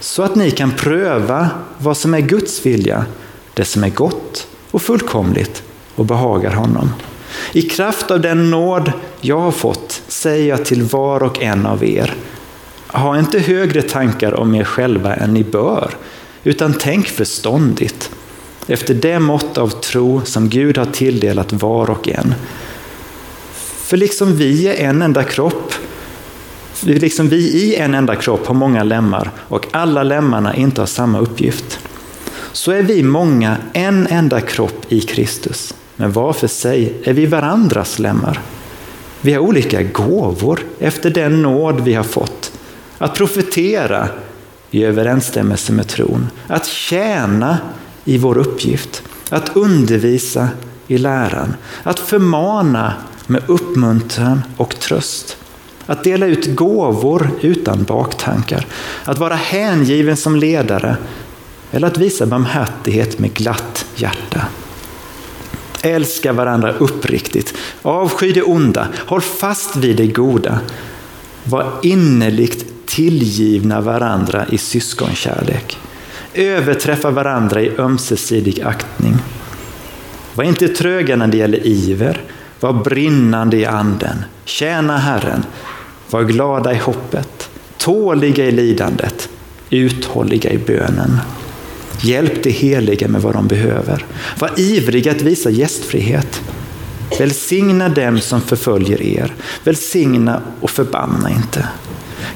så 0.00 0.22
att 0.22 0.34
ni 0.34 0.50
kan 0.50 0.72
pröva 0.72 1.50
vad 1.78 1.96
som 1.96 2.14
är 2.14 2.20
Guds 2.20 2.66
vilja, 2.66 3.06
det 3.54 3.64
som 3.64 3.84
är 3.84 3.90
gott 3.90 4.46
och 4.70 4.82
fullkomligt 4.82 5.62
och 5.94 6.06
behagar 6.06 6.52
honom. 6.52 6.90
I 7.52 7.62
kraft 7.62 8.10
av 8.10 8.20
den 8.20 8.50
nåd 8.50 8.92
jag 9.20 9.40
har 9.40 9.50
fått 9.50 10.02
säger 10.08 10.48
jag 10.48 10.64
till 10.64 10.82
var 10.82 11.22
och 11.22 11.42
en 11.42 11.66
av 11.66 11.84
er, 11.84 12.14
ha 12.86 13.18
inte 13.18 13.38
högre 13.38 13.82
tankar 13.82 14.34
om 14.34 14.54
er 14.54 14.64
själva 14.64 15.14
än 15.14 15.34
ni 15.34 15.44
bör, 15.44 15.90
utan 16.44 16.74
tänk 16.80 17.08
förståndigt 17.08 18.10
efter 18.66 18.94
det 18.94 19.18
mått 19.18 19.58
av 19.58 19.68
tro 19.68 20.20
som 20.24 20.48
Gud 20.48 20.78
har 20.78 20.84
tilldelat 20.84 21.52
var 21.52 21.90
och 21.90 22.08
en. 22.08 22.34
För 23.90 23.96
liksom 23.96 24.36
vi 24.36 24.68
är 24.68 24.88
en 24.88 25.02
enda 25.02 25.24
kropp 25.24 25.74
liksom 26.82 27.28
vi 27.28 27.36
i 27.36 27.76
en 27.76 27.94
enda 27.94 28.16
kropp 28.16 28.46
har 28.46 28.54
många 28.54 28.82
lemmar 28.82 29.30
och 29.38 29.66
alla 29.70 30.02
lemmarna 30.02 30.54
inte 30.56 30.80
har 30.80 30.86
samma 30.86 31.18
uppgift. 31.18 31.78
Så 32.52 32.72
är 32.72 32.82
vi 32.82 33.02
många 33.02 33.56
en 33.72 34.06
enda 34.06 34.40
kropp 34.40 34.92
i 34.92 35.00
Kristus. 35.00 35.74
Men 35.96 36.12
var 36.12 36.32
för 36.32 36.46
sig 36.46 36.94
är 37.04 37.12
vi 37.12 37.26
varandras 37.26 37.98
lemmar. 37.98 38.40
Vi 39.20 39.32
har 39.32 39.40
olika 39.40 39.82
gåvor 39.82 40.60
efter 40.78 41.10
den 41.10 41.42
nåd 41.42 41.80
vi 41.80 41.94
har 41.94 42.04
fått. 42.04 42.52
Att 42.98 43.14
profetera 43.14 44.08
i 44.70 44.84
överensstämmelse 44.84 45.72
med 45.72 45.88
tron. 45.88 46.28
Att 46.46 46.66
tjäna 46.66 47.58
i 48.04 48.18
vår 48.18 48.38
uppgift. 48.38 49.02
Att 49.30 49.56
undervisa 49.56 50.48
i 50.86 50.98
läran. 50.98 51.54
Att 51.82 51.98
förmana 51.98 52.94
med 53.26 53.42
uppmuntran 53.46 54.42
och 54.56 54.78
tröst. 54.78 55.36
Att 55.90 56.04
dela 56.04 56.26
ut 56.26 56.46
gåvor 56.54 57.30
utan 57.40 57.84
baktankar. 57.84 58.66
Att 59.04 59.18
vara 59.18 59.34
hängiven 59.34 60.16
som 60.16 60.36
ledare. 60.36 60.96
Eller 61.72 61.86
att 61.86 61.98
visa 61.98 62.26
barmhärtighet 62.26 63.18
med 63.18 63.34
glatt 63.34 63.86
hjärta. 63.96 64.42
Älska 65.82 66.32
varandra 66.32 66.72
uppriktigt. 66.72 67.54
Avsky 67.82 68.32
det 68.32 68.42
onda. 68.42 68.88
Håll 69.06 69.20
fast 69.20 69.76
vid 69.76 69.96
det 69.96 70.06
goda. 70.06 70.60
Var 71.44 71.72
innerligt 71.82 72.86
tillgivna 72.86 73.80
varandra 73.80 74.46
i 74.50 74.58
syskonkärlek. 74.58 75.78
Överträffa 76.34 77.10
varandra 77.10 77.62
i 77.62 77.70
ömsesidig 77.78 78.60
aktning. 78.60 79.16
Var 80.34 80.44
inte 80.44 80.68
tröga 80.68 81.16
när 81.16 81.26
det 81.26 81.36
gäller 81.36 81.66
iver. 81.66 82.20
Var 82.60 82.72
brinnande 82.72 83.56
i 83.56 83.66
anden. 83.66 84.24
Tjäna 84.44 84.98
Herren. 84.98 85.44
Var 86.10 86.22
glada 86.22 86.72
i 86.72 86.78
hoppet. 86.78 87.50
Tåliga 87.78 88.46
i 88.46 88.50
lidandet. 88.50 89.28
Uthålliga 89.70 90.50
i 90.50 90.58
bönen. 90.58 91.18
Hjälp 92.02 92.42
de 92.42 92.50
heliga 92.50 93.08
med 93.08 93.22
vad 93.22 93.34
de 93.34 93.48
behöver. 93.48 94.04
Var 94.38 94.50
ivriga 94.56 95.10
att 95.10 95.22
visa 95.22 95.50
gästfrihet. 95.50 96.42
Välsigna 97.18 97.88
dem 97.88 98.20
som 98.20 98.40
förföljer 98.40 99.02
er. 99.02 99.34
Välsigna 99.64 100.42
och 100.60 100.70
förbanna 100.70 101.30
inte. 101.30 101.68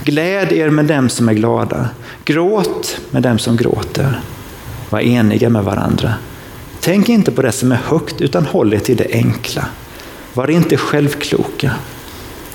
Gläd 0.05 0.53
er 0.53 0.71
med 0.71 0.85
dem 0.85 1.09
som 1.09 1.29
är 1.29 1.35
glada. 1.35 1.89
Gråt 2.25 3.01
med 3.11 3.23
dem 3.23 3.39
som 3.39 3.57
gråter. 3.57 4.21
Var 4.91 5.01
eniga 5.01 5.49
med 5.49 5.65
varandra. 5.65 6.15
Tänk 6.81 7.09
inte 7.09 7.33
på 7.33 7.43
det 7.43 7.53
som 7.53 7.73
är 7.73 7.81
högt 7.85 8.21
utan 8.21 8.47
håll 8.47 8.75
er 8.75 8.79
till 8.79 8.97
det 8.97 9.09
enkla. 9.13 9.67
Var 10.35 10.51
inte 10.51 10.77
självkloka. 10.77 11.71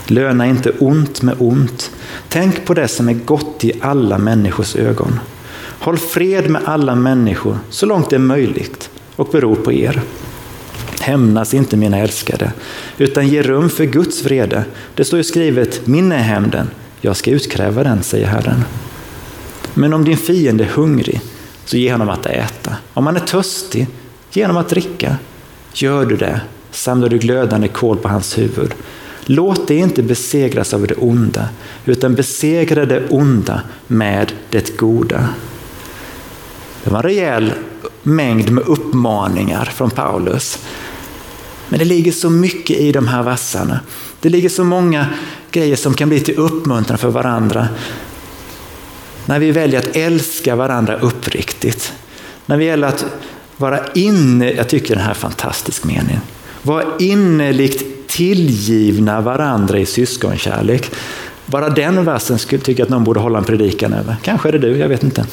Löna 0.10 0.48
inte 0.48 0.72
ont 0.80 1.22
med 1.22 1.36
ont. 1.40 1.92
Tänk 2.30 2.66
på 2.66 2.74
det 2.74 2.88
som 2.88 3.10
är 3.10 3.14
gott 3.14 3.64
i 3.64 3.72
alla 3.82 4.18
människors 4.18 4.76
ögon. 4.76 5.20
Håll 5.80 5.98
fred 5.98 6.50
med 6.50 6.62
alla 6.66 6.96
människor 6.96 7.58
så 7.70 7.86
långt 7.86 8.10
det 8.10 8.16
är 8.16 8.20
möjligt 8.20 8.90
och 9.16 9.30
beror 9.32 9.56
på 9.56 9.74
er. 9.74 10.02
Hämnas 11.00 11.54
inte 11.54 11.78
mina 11.78 11.98
älskade, 11.98 12.52
utan 12.98 13.28
ge 13.28 13.42
rum 13.42 13.70
för 13.70 13.86
Guds 13.86 14.26
vrede. 14.26 14.64
Det 14.96 15.06
står 15.06 15.18
ju 15.18 15.24
skrivet, 15.24 15.88
min 15.88 16.12
är 16.12 16.18
hämnden, 16.18 16.70
jag 17.02 17.18
ska 17.18 17.32
utkräva 17.32 17.84
den, 17.84 18.04
säger 18.04 18.28
Herren. 18.28 18.64
Men 19.74 19.94
om 19.94 20.06
din 20.06 20.18
fiende 20.18 20.64
är 20.64 20.70
hungrig, 20.70 21.22
så 21.66 21.78
ge 21.78 21.92
honom 21.92 22.10
att 22.10 22.26
äta. 22.26 22.76
Om 22.94 23.06
han 23.06 23.16
är 23.16 23.20
törstig, 23.20 23.88
ge 24.32 24.44
honom 24.44 24.58
att 24.58 24.70
dricka. 24.70 25.16
Gör 25.74 26.06
du 26.06 26.16
det, 26.16 26.42
samlar 26.72 27.10
du 27.10 27.18
glödande 27.18 27.68
kol 27.68 27.98
på 27.98 28.08
hans 28.08 28.38
huvud. 28.38 28.74
Låt 29.32 29.68
dig 29.68 29.78
inte 29.78 30.04
besegras 30.04 30.74
av 30.74 30.88
det 30.88 30.96
onda, 30.96 31.50
utan 31.86 32.16
besegra 32.16 32.86
det 32.86 33.08
onda 33.10 33.62
med 33.88 34.32
det 34.50 34.78
goda. 34.78 35.30
Det 36.84 36.90
var 36.90 36.98
en 36.98 37.04
rejäl 37.04 37.54
mängd 38.04 38.50
med 38.52 38.64
uppmaningar 38.68 39.66
från 39.66 39.90
Paulus. 39.90 40.60
Men 41.70 41.80
det 41.80 41.86
ligger 41.86 42.12
så 42.12 42.30
mycket 42.30 42.78
i 42.78 42.92
de 42.92 43.08
här 43.08 43.24
vassarna. 43.24 43.80
Det 44.20 44.30
ligger 44.30 44.50
så 44.50 44.64
många 44.64 45.08
grejer 45.52 45.76
som 45.76 45.94
kan 45.94 46.10
bli 46.10 46.20
till 46.20 46.38
uppmuntran 46.38 46.98
för 46.98 47.10
varandra. 47.10 47.68
När 49.26 49.40
vi 49.40 49.52
väljer 49.52 49.80
att 49.80 49.96
älska 49.96 50.56
varandra 50.56 51.00
uppriktigt. 51.00 51.94
När 52.46 52.58
vi 52.58 52.66
gäller 52.66 52.88
att 52.88 53.06
vara 53.58 53.80
inne, 53.94 54.52
jag 54.52 54.70
tycker 54.70 54.96
den 54.96 55.04
här 55.04 55.12
är 55.12 55.16
fantastisk 55.16 55.84
mening. 55.84 56.20
Vara 56.62 56.84
innerligt 57.00 57.99
tillgivna 58.10 59.22
varandra 59.22 59.80
i 59.80 59.86
syskonkärlek. 59.86 60.92
Bara 61.46 61.70
den 61.70 62.06
versen 62.06 62.40
skulle 62.40 62.62
tycka 62.62 62.84
att 62.84 62.90
någon 62.90 63.04
borde 63.04 63.20
hålla 63.20 63.38
en 63.38 63.44
predikan 63.44 63.94
över. 63.94 64.16
Kanske 64.24 64.50
är 64.50 64.52
det 64.52 64.58
du, 64.60 64.78
jag 64.78 64.90
vet 64.90 65.04
inte. 65.04 65.26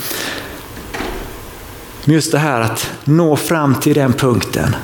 Men 2.05 2.15
just 2.15 2.33
det 2.33 2.39
här 2.39 2.61
att 2.61 2.91
nå 3.05 3.37
fram 3.37 3.75
till 3.75 3.95
den 3.95 4.13
punkten. 4.13 4.77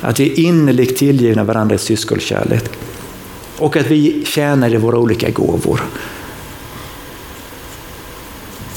Att 0.00 0.20
vi 0.20 0.32
är 0.32 0.40
innerligt 0.40 0.96
tillgivna 0.96 1.44
varandra 1.44 1.74
i 1.74 1.78
syskonkärlek. 1.78 2.64
Och 3.58 3.76
att 3.76 3.86
vi 3.86 4.24
tjänar 4.24 4.74
i 4.74 4.76
våra 4.76 4.98
olika 4.98 5.30
gåvor. 5.30 5.80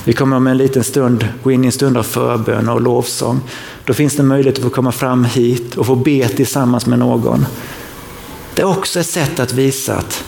Vi 0.10 0.14
kommer 0.14 0.38
om 0.38 0.48
en 0.48 0.58
liten 0.58 0.84
stund 0.84 1.28
gå 1.44 1.52
in 1.52 1.64
i 1.64 1.68
en 1.68 1.72
stund 1.72 1.98
av 1.98 2.04
förbön 2.04 2.70
och 2.70 2.82
lovsång. 2.82 3.42
Då 3.86 3.94
finns 3.94 4.16
det 4.16 4.24
möjlighet 4.24 4.58
att 4.58 4.64
få 4.64 4.70
komma 4.70 4.92
fram 4.92 5.26
hit 5.26 5.76
och 5.76 5.86
få 5.86 5.96
be 5.96 6.28
tillsammans 6.28 6.86
med 6.86 7.00
någon. 7.00 7.46
Det 8.56 8.62
är 8.62 8.66
också 8.66 9.00
ett 9.00 9.06
sätt 9.06 9.40
att 9.40 9.54
visa 9.54 9.96
att 9.96 10.24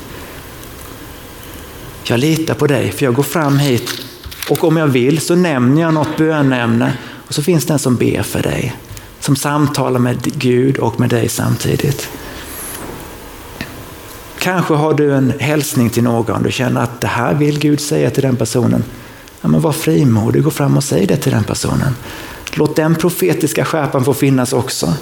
jag 2.03 2.19
litar 2.19 2.53
på 2.53 2.67
dig, 2.67 2.91
för 2.91 3.05
jag 3.05 3.13
går 3.13 3.23
fram 3.23 3.57
hit 3.57 4.05
och 4.49 4.63
om 4.63 4.77
jag 4.77 4.87
vill 4.87 5.21
så 5.21 5.35
nämner 5.35 5.81
jag 5.81 5.93
något 5.93 6.17
bönämne 6.17 6.93
och 7.27 7.33
så 7.33 7.43
finns 7.43 7.65
det 7.65 7.73
en 7.73 7.79
som 7.79 7.95
ber 7.95 8.23
för 8.23 8.41
dig. 8.41 8.75
Som 9.19 9.35
samtalar 9.35 9.99
med 9.99 10.17
Gud 10.23 10.77
och 10.77 10.99
med 10.99 11.09
dig 11.09 11.29
samtidigt. 11.29 12.09
Kanske 14.39 14.73
har 14.73 14.93
du 14.93 15.13
en 15.13 15.33
hälsning 15.39 15.89
till 15.89 16.03
någon, 16.03 16.43
du 16.43 16.51
känner 16.51 16.81
att 16.81 17.01
det 17.01 17.07
här 17.07 17.33
vill 17.33 17.59
Gud 17.59 17.79
säga 17.79 18.09
till 18.09 18.23
den 18.23 18.35
personen. 18.35 18.83
Ja, 19.41 19.47
men 19.47 19.61
var 19.61 19.71
frimodig, 19.71 20.43
gå 20.43 20.51
fram 20.51 20.77
och 20.77 20.83
säg 20.83 21.05
det 21.05 21.17
till 21.17 21.31
den 21.31 21.43
personen. 21.43 21.95
Låt 22.53 22.75
den 22.75 22.95
profetiska 22.95 23.65
skärpan 23.65 24.05
få 24.05 24.13
finnas 24.13 24.53
också. 24.53 24.93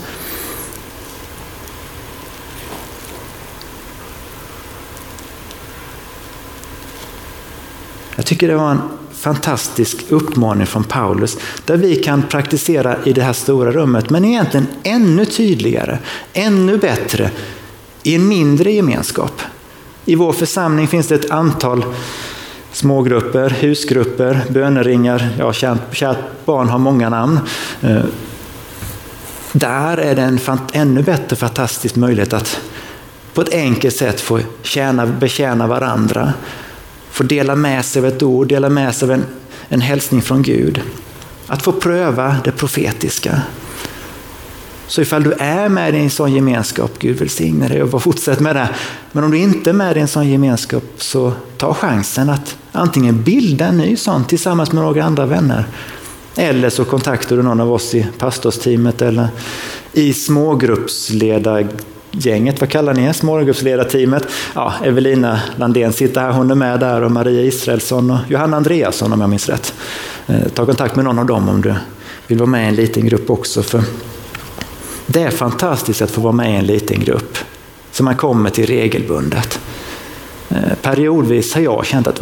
Jag 8.15 8.25
tycker 8.25 8.47
det 8.47 8.56
var 8.56 8.71
en 8.71 8.82
fantastisk 9.12 10.06
uppmaning 10.10 10.67
från 10.67 10.84
Paulus 10.84 11.38
där 11.65 11.78
vi 11.78 11.95
kan 11.95 12.21
praktisera 12.21 12.95
i 13.06 13.13
det 13.13 13.21
här 13.21 13.34
stora 13.34 13.71
rummet 13.71 14.10
men 14.10 14.25
egentligen 14.25 14.67
ännu 14.84 15.25
tydligare, 15.25 15.97
ännu 16.34 16.78
bättre 16.78 17.32
i 18.04 18.15
en 18.15 18.28
mindre 18.28 18.71
gemenskap. 18.71 19.41
I 20.06 20.15
vår 20.15 20.34
församling 20.34 20.88
finns 20.88 21.08
det 21.08 21.15
ett 21.15 21.32
antal 21.32 21.86
smågrupper, 22.71 23.49
husgrupper, 23.49 24.41
böneringar. 24.49 25.29
Ja, 25.39 25.53
kärt, 25.53 25.79
kärt 25.91 26.45
barn 26.45 26.69
har 26.69 26.79
många 26.79 27.10
namn. 27.10 27.39
Eh, 27.82 28.03
där 29.51 29.97
är 29.97 30.15
det 30.15 30.21
en 30.21 30.39
ännu 30.73 31.03
bättre 31.03 31.36
fantastisk 31.36 31.95
möjlighet 31.95 32.34
att 32.34 32.60
på 33.34 33.41
ett 33.41 33.53
enkelt 33.53 33.95
sätt 33.95 34.21
få 34.21 34.39
tjäna, 34.62 35.05
betjäna 35.05 35.67
varandra. 35.67 36.34
Få 37.12 37.23
dela 37.23 37.55
med 37.55 37.86
sig 37.86 37.99
av 37.99 38.05
ett 38.05 38.23
ord, 38.23 38.47
dela 38.47 38.69
med 38.69 38.95
sig 38.95 39.05
av 39.05 39.12
en, 39.12 39.25
en 39.67 39.82
hälsning 39.82 40.21
från 40.21 40.41
Gud. 40.41 40.82
Att 41.47 41.62
få 41.62 41.71
pröva 41.71 42.36
det 42.43 42.51
profetiska. 42.51 43.41
Så 44.89 45.02
ifall 45.02 45.23
du 45.23 45.32
är 45.32 45.69
med 45.69 45.95
i 45.95 45.97
en 45.97 46.10
sån 46.10 46.34
gemenskap, 46.34 46.91
Gud 46.99 47.17
välsigne 47.17 47.67
dig 47.67 47.84
och 47.84 48.04
fortsätt 48.04 48.39
med 48.39 48.56
det. 48.56 48.69
Men 49.12 49.23
om 49.23 49.32
du 49.32 49.38
inte 49.38 49.69
är 49.69 49.73
med 49.73 49.97
i 49.97 49.99
en 49.99 50.08
sån 50.08 50.30
gemenskap 50.30 50.84
så 50.97 51.34
ta 51.58 51.73
chansen 51.73 52.30
att 52.30 52.58
antingen 52.71 53.23
bilda 53.23 53.65
en 53.65 53.78
ny 53.78 53.95
sån 53.95 54.25
tillsammans 54.25 54.71
med 54.71 54.84
några 54.84 55.04
andra 55.04 55.25
vänner. 55.25 55.65
Eller 56.36 56.69
så 56.69 56.86
kontaktar 56.86 57.36
du 57.36 57.43
någon 57.43 57.60
av 57.60 57.71
oss 57.71 57.95
i 57.95 58.08
pastorsteamet 58.17 59.02
eller 59.02 59.28
i 59.93 60.13
smågruppsledargänget. 60.13 62.60
Vad 62.60 62.69
kallar 62.69 62.93
ni 62.93 63.04
er? 63.04 63.13
Smågruppsledarteamet? 63.13 64.28
Ja, 64.56 64.73
Evelina 64.84 65.39
Landén 65.56 65.93
sitter 65.93 66.21
här, 66.21 66.32
hon 66.32 66.52
är 66.52 66.56
med 66.56 66.80
där 66.80 67.02
och 67.02 67.12
Maria 67.12 67.41
Israelsson 67.41 68.12
och 68.12 68.17
Johanna 68.28 68.58
Andreasson 68.58 69.13
om 69.13 69.21
jag 69.21 69.30
minns 69.30 69.49
rätt. 69.49 69.73
Eh, 70.28 70.47
ta 70.54 70.65
kontakt 70.65 70.95
med 70.95 71.06
någon 71.06 71.19
av 71.19 71.25
dem 71.25 71.49
om 71.49 71.62
du 71.62 71.75
vill 72.28 72.38
vara 72.38 72.49
med 72.49 72.65
i 72.65 72.67
en 72.67 72.75
liten 72.75 73.06
grupp 73.06 73.30
också. 73.30 73.63
För 73.63 73.84
det 75.11 75.21
är 75.21 75.31
fantastiskt 75.31 76.01
att 76.01 76.11
få 76.11 76.21
vara 76.21 76.33
med 76.33 76.53
i 76.53 76.55
en 76.55 76.65
liten 76.65 76.99
grupp 76.99 77.37
som 77.91 78.05
man 78.05 78.15
kommer 78.15 78.49
till 78.49 78.65
regelbundet. 78.65 79.59
Eh, 80.49 80.73
periodvis 80.81 81.53
har 81.53 81.61
jag 81.61 81.85
känt 81.85 82.07
att 82.07 82.21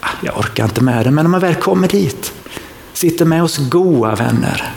ah, 0.00 0.08
jag 0.22 0.38
orkar 0.38 0.64
inte 0.64 0.80
med 0.80 1.06
det, 1.06 1.10
men 1.10 1.24
när 1.24 1.30
man 1.30 1.40
väl 1.40 1.54
kommer 1.54 1.88
dit, 1.88 2.32
sitter 2.92 3.24
med 3.24 3.42
oss 3.42 3.58
goa 3.58 4.14
vänner, 4.14 4.72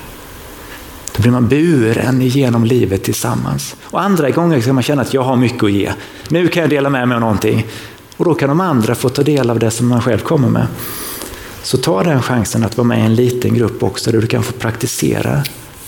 då 1.15 1.21
blir 1.21 1.31
man 1.31 1.47
buren 1.47 2.21
igenom 2.21 2.65
livet 2.65 3.03
tillsammans. 3.03 3.75
Och 3.83 4.01
andra 4.01 4.29
gånger 4.29 4.61
kan 4.61 4.75
man 4.75 4.83
känna 4.83 5.01
att 5.01 5.13
jag 5.13 5.23
har 5.23 5.35
mycket 5.35 5.63
att 5.63 5.71
ge. 5.71 5.91
Nu 6.27 6.47
kan 6.47 6.61
jag 6.61 6.69
dela 6.69 6.89
med 6.89 7.07
mig 7.07 7.15
av 7.15 7.21
någonting. 7.21 7.67
Och 8.17 8.25
då 8.25 8.33
kan 8.33 8.49
de 8.49 8.61
andra 8.61 8.95
få 8.95 9.09
ta 9.09 9.23
del 9.23 9.49
av 9.49 9.59
det 9.59 9.71
som 9.71 9.87
man 9.87 10.01
själv 10.01 10.19
kommer 10.19 10.49
med. 10.49 10.67
Så 11.63 11.77
ta 11.77 12.03
den 12.03 12.21
chansen 12.21 12.63
att 12.63 12.77
vara 12.77 12.87
med 12.87 12.99
i 12.99 13.01
en 13.01 13.15
liten 13.15 13.53
grupp 13.53 13.83
också 13.83 14.11
där 14.11 14.21
du 14.21 14.27
kan 14.27 14.43
få 14.43 14.53
praktisera 14.53 15.43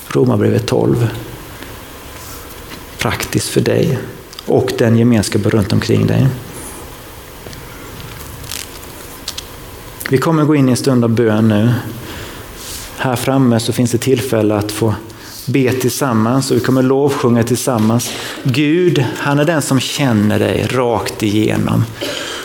Romarbrevet 0.08 0.66
12 0.66 1.10
praktiskt 3.06 3.50
för 3.50 3.62
dig 3.62 4.00
och 4.46 4.74
den 4.78 4.98
gemenskapen 4.98 5.52
runt 5.52 5.74
omkring 5.74 6.08
dig. 6.08 6.28
Vi 10.10 10.18
kommer 10.18 10.44
gå 10.44 10.56
in 10.56 10.68
i 10.68 10.72
en 10.72 10.78
stund 10.78 11.04
av 11.04 11.10
bön 11.10 11.48
nu. 11.48 11.74
Här 12.98 13.16
framme 13.16 13.60
så 13.60 13.74
finns 13.74 13.92
det 13.92 13.98
tillfälle 13.98 14.56
att 14.56 14.72
få 14.72 14.96
be 15.46 15.72
tillsammans 15.72 16.52
och 16.52 16.58
vi 16.58 16.62
kommer 16.62 16.84
lovsjunga 16.84 17.44
tillsammans. 17.44 18.12
Gud, 18.44 19.06
han 19.18 19.40
är 19.40 19.46
den 19.46 19.62
som 19.62 19.80
känner 19.80 20.40
dig 20.40 20.68
rakt 20.70 21.24
igenom. 21.24 21.86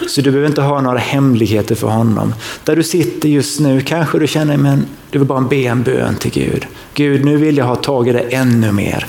Så 0.08 0.20
du 0.20 0.30
behöver 0.30 0.48
inte 0.48 0.62
ha 0.62 0.80
några 0.80 0.98
hemligheter 0.98 1.74
för 1.74 1.88
honom. 1.88 2.34
Där 2.64 2.76
du 2.76 2.82
sitter 2.82 3.28
just 3.28 3.60
nu 3.60 3.80
kanske 3.80 4.18
du 4.18 4.26
känner 4.26 4.56
men 4.56 4.86
du 5.10 5.18
vill 5.18 5.28
bara 5.28 5.40
be 5.40 5.56
en 5.56 5.82
bön 5.82 6.16
till 6.16 6.30
Gud. 6.30 6.66
Gud, 6.94 7.24
nu 7.24 7.36
vill 7.36 7.56
jag 7.56 7.64
ha 7.64 7.76
tag 7.76 8.08
i 8.08 8.12
det 8.12 8.20
ännu 8.20 8.72
mer. 8.72 9.06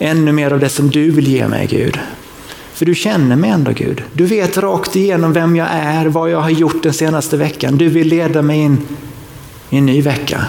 Ännu 0.00 0.32
mer 0.32 0.50
av 0.50 0.60
det 0.60 0.68
som 0.68 0.90
du 0.90 1.10
vill 1.10 1.28
ge 1.28 1.48
mig 1.48 1.66
Gud. 1.66 1.98
För 2.72 2.86
du 2.86 2.94
känner 2.94 3.36
mig 3.36 3.50
ändå 3.50 3.72
Gud. 3.72 4.02
Du 4.12 4.26
vet 4.26 4.58
rakt 4.58 4.96
igenom 4.96 5.32
vem 5.32 5.56
jag 5.56 5.68
är, 5.70 6.06
vad 6.06 6.30
jag 6.30 6.40
har 6.40 6.50
gjort 6.50 6.82
den 6.82 6.92
senaste 6.92 7.36
veckan. 7.36 7.76
Du 7.76 7.88
vill 7.88 8.08
leda 8.08 8.42
mig 8.42 8.58
in 8.58 8.78
i 9.70 9.78
en 9.78 9.86
ny 9.86 10.02
vecka. 10.02 10.44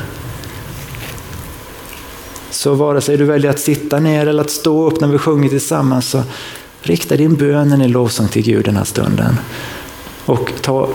Så 2.49 2.73
vare 2.73 3.01
sig 3.01 3.17
du 3.17 3.25
väljer 3.25 3.51
att 3.51 3.60
sitta 3.60 3.99
ner 3.99 4.27
eller 4.27 4.43
att 4.43 4.49
stå 4.49 4.88
upp 4.88 5.01
när 5.01 5.07
vi 5.07 5.17
sjunger 5.17 5.49
tillsammans 5.49 6.10
så 6.10 6.23
rikta 6.81 7.17
din 7.17 7.36
bönen 7.36 7.81
i 7.81 7.88
lovsång 7.88 8.27
till 8.27 8.43
Gud 8.43 8.65
den 8.65 8.77
här 8.77 8.83
stunden. 8.83 9.38
Och 10.25 10.51
ta 10.62 10.89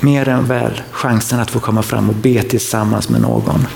mer 0.00 0.28
än 0.28 0.44
väl 0.44 0.82
chansen 0.90 1.40
att 1.40 1.50
få 1.50 1.60
komma 1.60 1.82
fram 1.82 2.08
och 2.08 2.14
be 2.14 2.42
tillsammans 2.42 3.08
med 3.08 3.20
någon. 3.20 3.66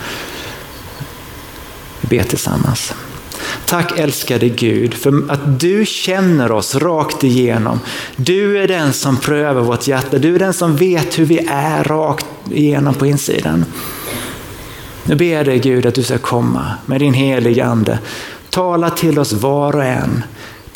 Be 2.01 2.25
tillsammans. 2.25 2.95
Tack 3.67 3.99
älskade 3.99 4.49
Gud 4.49 4.95
för 4.95 5.23
att 5.29 5.61
du 5.61 5.87
känner 5.87 6.53
oss 6.53 6.75
rakt 6.75 7.25
igenom. 7.25 7.81
Du 8.17 8.59
är 8.59 8.69
den 8.69 8.93
som 8.93 9.17
prövar 9.17 9.63
vårt 9.63 9.89
hjärta. 9.89 10.19
Du 10.19 10.35
är 10.35 10.39
den 10.39 10.55
som 10.55 10.77
vet 10.77 11.19
hur 11.19 11.25
vi 11.25 11.39
är 11.51 11.85
rakt 11.85 12.27
igenom 12.51 12.95
på 12.95 13.07
insidan. 13.07 13.65
Nu 15.05 15.15
ber 15.15 15.35
jag 15.35 15.47
dig 15.47 15.59
Gud 15.59 15.87
att 15.87 15.95
du 15.95 16.03
ska 16.03 16.19
komma 16.19 16.75
med 16.87 17.01
din 17.01 17.15
heliga 17.15 17.65
ande. 17.65 17.99
Tala 18.51 18.91
till 18.91 19.19
oss 19.19 19.33
var 19.33 19.77
och 19.77 19.85
en 19.85 20.25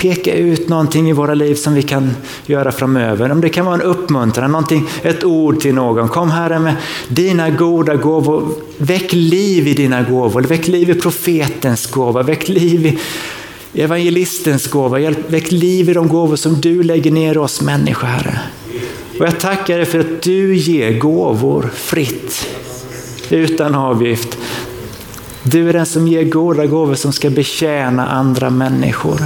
peka 0.03 0.35
ut 0.35 0.69
någonting 0.69 1.11
i 1.11 1.13
våra 1.13 1.35
liv 1.35 1.55
som 1.55 1.75
vi 1.75 1.83
kan 1.83 2.11
göra 2.47 2.73
framöver. 2.73 3.33
Om 3.33 3.41
det 3.41 3.49
kan 3.49 3.65
vara 3.65 3.75
en 3.75 3.83
uppmuntran, 3.83 4.53
någonting, 4.53 4.89
ett 5.03 5.25
ord 5.25 5.61
till 5.61 5.75
någon. 5.75 6.09
Kom 6.09 6.31
Herre 6.31 6.59
med 6.59 6.75
dina 7.09 7.51
goda 7.51 7.95
gåvor. 7.95 8.55
Väck 8.79 9.13
liv 9.13 9.69
i 9.69 9.75
dina 9.75 10.03
gåvor. 10.03 10.43
Väck 10.43 10.69
liv 10.69 10.91
i 10.91 10.95
profetens 10.95 11.87
gåva. 11.87 12.23
Väck 12.23 12.49
liv 12.49 12.87
i 13.73 13.81
evangelistens 13.81 14.71
gåva. 14.71 14.99
Väck 15.27 15.53
liv 15.53 15.91
i 15.91 15.93
de 15.93 16.09
gåvor 16.09 16.37
som 16.37 16.61
du 16.61 16.83
lägger 16.83 17.11
ner 17.11 17.39
oss 17.39 17.61
människor, 17.61 18.07
Herre. 18.07 18.39
Och 19.19 19.27
jag 19.27 19.41
tackar 19.41 19.77
dig 19.77 19.87
för 19.87 19.99
att 19.99 20.23
du 20.23 20.57
ger 20.57 20.99
gåvor 20.99 21.71
fritt, 21.75 22.49
utan 23.31 23.75
avgift. 23.75 24.39
Du 25.43 25.69
är 25.69 25.73
den 25.73 25.87
som 25.87 26.09
ger 26.09 26.25
goda 26.25 26.67
gåvor 26.67 26.95
som 26.95 27.13
ska 27.13 27.31
betjäna 27.31 28.09
andra 28.09 28.51
människor. 28.51 29.21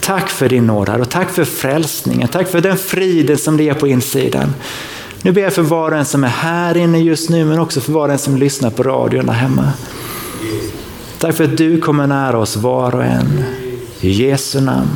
Tack 0.00 0.28
för 0.28 0.48
din 0.48 0.66
nåd 0.66 0.88
här 0.88 1.00
och 1.00 1.08
tack 1.08 1.30
för 1.30 1.44
frälsningen. 1.44 2.28
Tack 2.28 2.48
för 2.48 2.60
den 2.60 2.76
friden 2.76 3.38
som 3.38 3.56
det 3.56 3.68
är 3.68 3.74
på 3.74 3.88
insidan. 3.88 4.54
Nu 5.22 5.32
ber 5.32 5.42
jag 5.42 5.52
för 5.52 5.62
var 5.62 5.90
och 5.90 5.98
en 5.98 6.04
som 6.04 6.24
är 6.24 6.28
här 6.28 6.76
inne 6.76 6.98
just 6.98 7.30
nu 7.30 7.44
men 7.44 7.58
också 7.58 7.80
för 7.80 7.92
var 7.92 8.08
och 8.08 8.12
en 8.12 8.18
som 8.18 8.36
lyssnar 8.36 8.70
på 8.70 8.82
radion 8.82 9.26
där 9.26 9.32
hemma. 9.32 9.72
Tack 11.18 11.34
för 11.36 11.44
att 11.44 11.56
du 11.56 11.80
kommer 11.80 12.06
nära 12.06 12.38
oss 12.38 12.56
var 12.56 12.94
och 12.94 13.04
en. 13.04 13.44
I 14.00 14.10
Jesu 14.10 14.60
namn. 14.60 14.90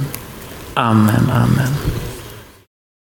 Amen, 0.74 1.30
amen. 1.32 1.68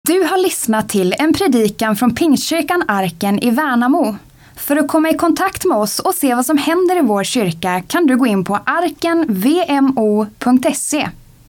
Du 0.08 0.24
har 0.24 0.38
lyssnat 0.38 0.90
till 0.90 1.16
en 1.20 1.34
predikan 1.34 1.96
från 1.96 2.16
Pingstkyrkan 2.16 2.84
Arken 2.88 3.40
i 3.40 3.50
Värnamo. 3.50 4.16
För 4.56 4.76
att 4.76 4.88
komma 4.88 5.10
i 5.10 5.14
kontakt 5.18 5.66
med 5.66 5.78
oss 5.78 6.00
och 6.00 6.16
se 6.16 6.36
vad 6.36 6.46
som 6.46 6.58
händer 6.58 6.98
i 6.98 7.02
vår 7.02 7.24
kyrka 7.24 7.84
kan 7.88 8.08
du 8.08 8.18
gå 8.18 8.28
in 8.28 8.44
på 8.44 8.60
arkenvmo.se 8.66 9.70